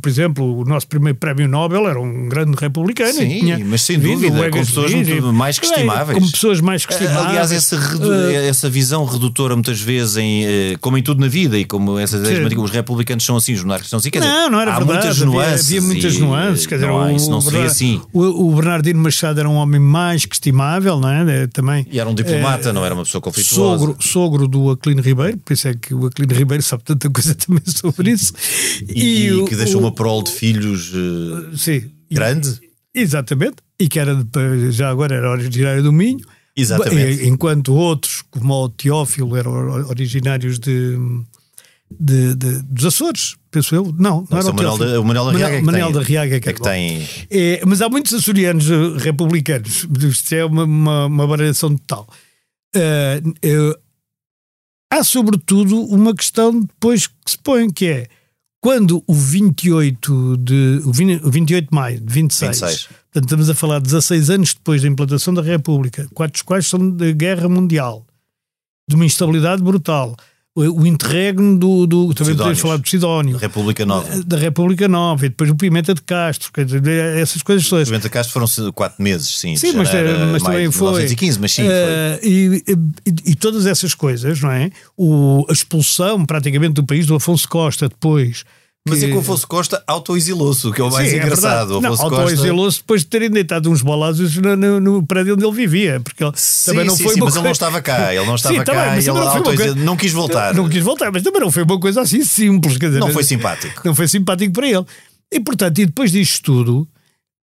[0.00, 3.12] por exemplo, o nosso primeiro prémio Nobel era um grande republicano.
[3.12, 4.92] Sim, tinha mas sem dúvida, com pessoas
[5.32, 6.18] mais que estimáveis.
[6.18, 7.26] Com pessoas mais que estimáveis.
[7.26, 11.58] Aliás, essa, uh, essa visão redutora muitas vezes, em, eh, como em tudo na vida,
[11.58, 12.22] e como essas
[12.58, 15.06] os republicanos são assim, os monarcas são assim, quer dizer, não, não era há verdade,
[15.06, 15.66] muitas nuances.
[15.66, 18.00] Havia, havia muitas e, nuances, quer dizer, não, isso não seria assim.
[18.12, 21.46] O, o, Bernardino Machado era um homem mais que estimável, não é?
[21.46, 21.86] Também.
[21.90, 23.78] E era um diplomata, é, não era uma pessoa conflituosa.
[23.78, 27.34] Sogro, sogro do Aquilino Ribeiro, por isso é que o Aquilino Ribeiro sabe tanta coisa
[27.34, 28.32] também sobre isso.
[28.88, 32.58] E, e que deixou o, uma prole de filhos uh, sim, grande.
[32.94, 33.56] E, exatamente.
[33.78, 34.16] E que era
[34.70, 36.20] já agora era originário do Minho.
[36.56, 37.26] Exatamente.
[37.26, 39.52] Enquanto outros, como o Teófilo, eram
[39.88, 40.98] originários de,
[41.88, 43.94] de, de, dos Açores, penso eu.
[43.96, 45.62] Não, não, era o, Manuel da, o Manuel da Riaga.
[45.62, 47.08] Manuel da Riaga que, é que tem.
[47.30, 49.86] É, mas há muitos açorianos eh, republicanos.
[50.02, 52.08] Isto é uma, uma, uma variação total.
[52.76, 53.78] Uh, uh,
[54.90, 58.08] há, sobretudo, uma questão depois que se põe, que é
[58.60, 62.82] quando o 28 de, o 28 de maio de 26, 26.
[62.86, 66.90] Portanto, estamos a falar 16 anos depois da implantação da República, quatro dos quais são
[66.90, 68.04] da Guerra Mundial,
[68.88, 70.16] de uma instabilidade brutal,
[70.58, 73.34] o interregno do, do também podemos falar do Sidónio.
[73.34, 74.22] Da República Nova.
[74.24, 76.84] Da República Nova e depois o Pimenta de Castro quer dizer,
[77.16, 77.88] essas coisas todas.
[77.88, 79.90] O Pimenta de Castro foram quatro meses sim, sim mas,
[80.32, 80.88] mas também foi.
[80.88, 81.70] 1915, mas sim, uh,
[82.22, 82.62] e,
[83.06, 84.70] e, e, todas essas coisas não é?
[84.96, 88.44] O, a expulsão praticamente do país do Afonso Costa depois
[88.86, 91.80] mas é que o Afonso Costa autoexilou-se, o que é o mais Sim, é engraçado.
[91.84, 96.00] É autoexilou-se depois de terem deitado uns balados no, no, no, prédio onde ele vivia.
[96.00, 98.14] Porque ele sim, também não sim, foi sim, mas ele não estava cá.
[98.14, 99.74] Ele não estava sim, cá também, e ele não, coisa...
[99.74, 100.54] não quis voltar.
[100.54, 102.78] Não, não quis voltar, mas também não foi uma coisa assim simples.
[102.78, 103.82] Quer dizer, não foi simpático.
[103.84, 104.84] Não foi simpático para ele.
[105.32, 106.88] E portanto, e depois disto tudo,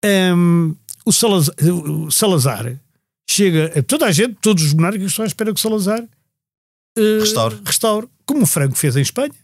[0.05, 0.74] um,
[1.05, 2.74] o, Salazar, o Salazar
[3.28, 3.82] chega.
[3.82, 7.57] Toda a gente, todos os monarcas estão à espera que o Salazar uh, restaure.
[7.64, 9.43] restaure, como o Franco fez em Espanha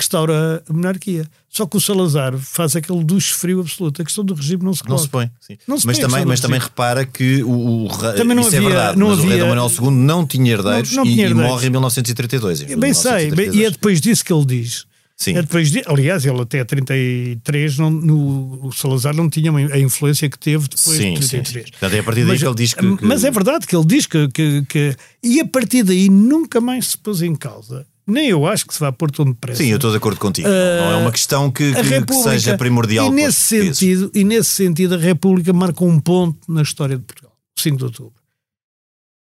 [0.00, 1.26] restaura a monarquia.
[1.48, 4.00] Só que o Salazar faz aquele duche frio absoluto.
[4.00, 4.98] A questão do regime não se coloca.
[4.98, 5.30] Não se põe.
[5.40, 5.54] Sim.
[5.54, 8.68] Se mas põe também, mas também repara que o, o também não isso é havia,
[8.68, 11.12] é verdade, não mas havia, o rei Dom Manuel II não tinha herdeiros, não, não
[11.12, 11.44] tinha herdeiros.
[11.44, 12.60] e, morre em 1932.
[12.62, 13.52] Em bem 1932.
[13.52, 14.86] sei, e é depois disso que ele diz.
[15.20, 15.36] Sim.
[15.36, 20.30] É depois de, aliás, ele até 33, não, no, o Salazar não tinha a influência
[20.30, 21.46] que teve depois sim, de 33.
[21.46, 21.70] Sim, sim.
[21.72, 23.76] Portanto, é a partir daí mas, que ele diz que, que, Mas é verdade que
[23.76, 27.86] ele diz que, que, que, E a partir daí nunca mais se pôs em causa
[28.10, 29.62] nem eu acho que se vá pôr tão depressa.
[29.62, 30.48] Sim, eu estou de acordo contigo.
[30.48, 33.06] Uh, não é uma questão que, que, que seja primordial.
[33.06, 37.32] E nesse, sentido, e nesse sentido, a República marca um ponto na história de Portugal,
[37.56, 38.19] 5 de outubro.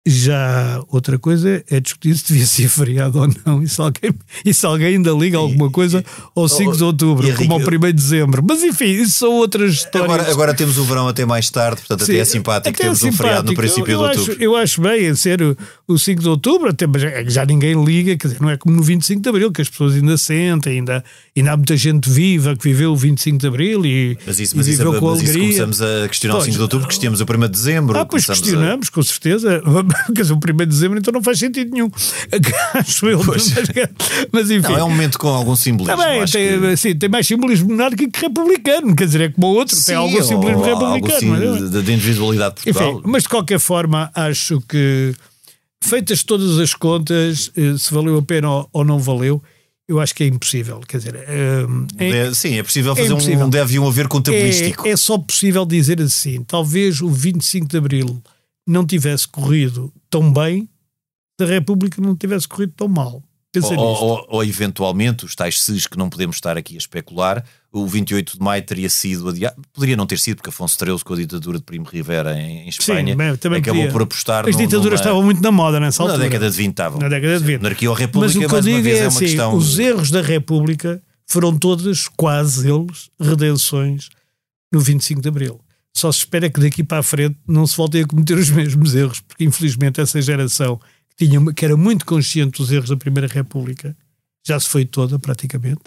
[0.04, 4.12] Já outra coisa é discutir se devia ser feriado ou não, e se alguém,
[4.44, 7.62] e se alguém ainda liga alguma coisa ao 5 de outubro, e, como ao 1
[7.62, 8.44] de dezembro.
[8.44, 10.10] Mas enfim, isso são outras histórias.
[10.10, 12.98] Agora, agora temos o verão até mais tarde, portanto Sim, até é simpático até termos
[12.98, 13.22] é simpático.
[13.22, 14.32] um feriado no princípio eu, eu de outubro.
[14.32, 17.84] Acho, eu acho bem ser o, o 5 de outubro, até, mas é já ninguém
[17.84, 20.80] liga, quer dizer, não é como no 25 de abril, que as pessoas ainda sentem,
[20.80, 21.04] ainda,
[21.36, 24.66] ainda há muita gente viva que viveu o 25 de abril e, mas isso, mas
[24.66, 25.44] e viveu isso, com mas alegria.
[25.44, 27.98] Isso começamos a questionar pois, o 5 de outubro, questionamos o 1 de dezembro.
[27.98, 28.90] Ah, pois questionamos, a...
[28.90, 29.62] com certeza.
[30.14, 31.90] Quer dizer, o 1 de dezembro então não faz sentido nenhum.
[32.74, 33.22] Acho eu.
[33.24, 33.52] Mas,
[34.32, 34.72] mas, enfim.
[34.72, 35.96] Não, é um momento com algum simbolismo.
[35.96, 36.76] Também, tem, que...
[36.76, 38.94] sim, tem mais simbolismo monárquico que republicano.
[38.94, 41.34] Quer dizer, é como o outro, sim, tem algum simbolismo republicano.
[41.34, 42.92] Algo, sim, de, individualidade de Portugal.
[42.92, 45.14] Enfim, mas de qualquer forma, acho que
[45.80, 49.42] feitas todas as contas, eh, se valeu a pena ou não valeu,
[49.88, 50.80] eu acho que é impossível.
[50.80, 51.66] Quer dizer, é,
[51.98, 54.86] é, sim, é possível fazer é um deve um haver contabilístico.
[54.86, 58.22] É, é só possível dizer assim: talvez o 25 de Abril
[58.66, 60.68] não tivesse corrido tão bem
[61.38, 63.22] se a República não tivesse corrido tão mal.
[63.60, 67.86] Ou, ou, ou, eventualmente, os tais SES que não podemos estar aqui a especular, o
[67.86, 69.60] 28 de maio teria sido adiado.
[69.74, 72.68] Poderia não ter sido, porque Afonso XIII, com a ditadura de Primo Rivera em, em
[72.68, 73.92] Espanha, Sim, acabou podia.
[73.92, 74.48] por apostar.
[74.48, 74.94] As ditaduras numa...
[74.94, 76.16] estavam muito na moda nessa altura.
[76.16, 76.98] Na década de 20 estavam.
[76.98, 77.58] Na década de 20.
[77.58, 79.54] Monarquia ou República, Mas o que eu digo é, é assim, questão...
[79.54, 84.08] os erros da República foram todos, quase eles, redenções
[84.72, 85.60] no 25 de Abril.
[85.94, 88.94] Só se espera que daqui para a frente não se voltem a cometer os mesmos
[88.94, 90.80] erros, porque infelizmente essa geração
[91.16, 93.96] que, tinha, que era muito consciente dos erros da Primeira República
[94.44, 95.82] já se foi toda praticamente.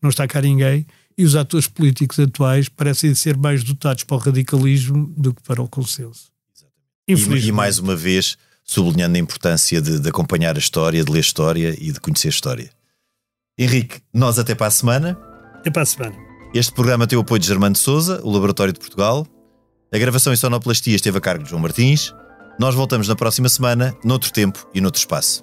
[0.00, 0.86] Não está cá ninguém
[1.16, 5.62] e os atores políticos atuais parecem ser mais dotados para o radicalismo do que para
[5.62, 6.32] o consenso.
[7.06, 11.20] E, e mais uma vez sublinhando a importância de, de, acompanhar a história, de ler
[11.20, 12.70] história e de conhecer a história.
[13.58, 15.18] Henrique, nós até para a semana.
[15.54, 16.31] Até para a semana.
[16.54, 19.26] Este programa tem o apoio de Germano de Souza, o Laboratório de Portugal.
[19.90, 22.12] A gravação em sonoplastia esteve a cargo de João Martins.
[22.58, 25.42] Nós voltamos na próxima semana, noutro tempo e noutro espaço.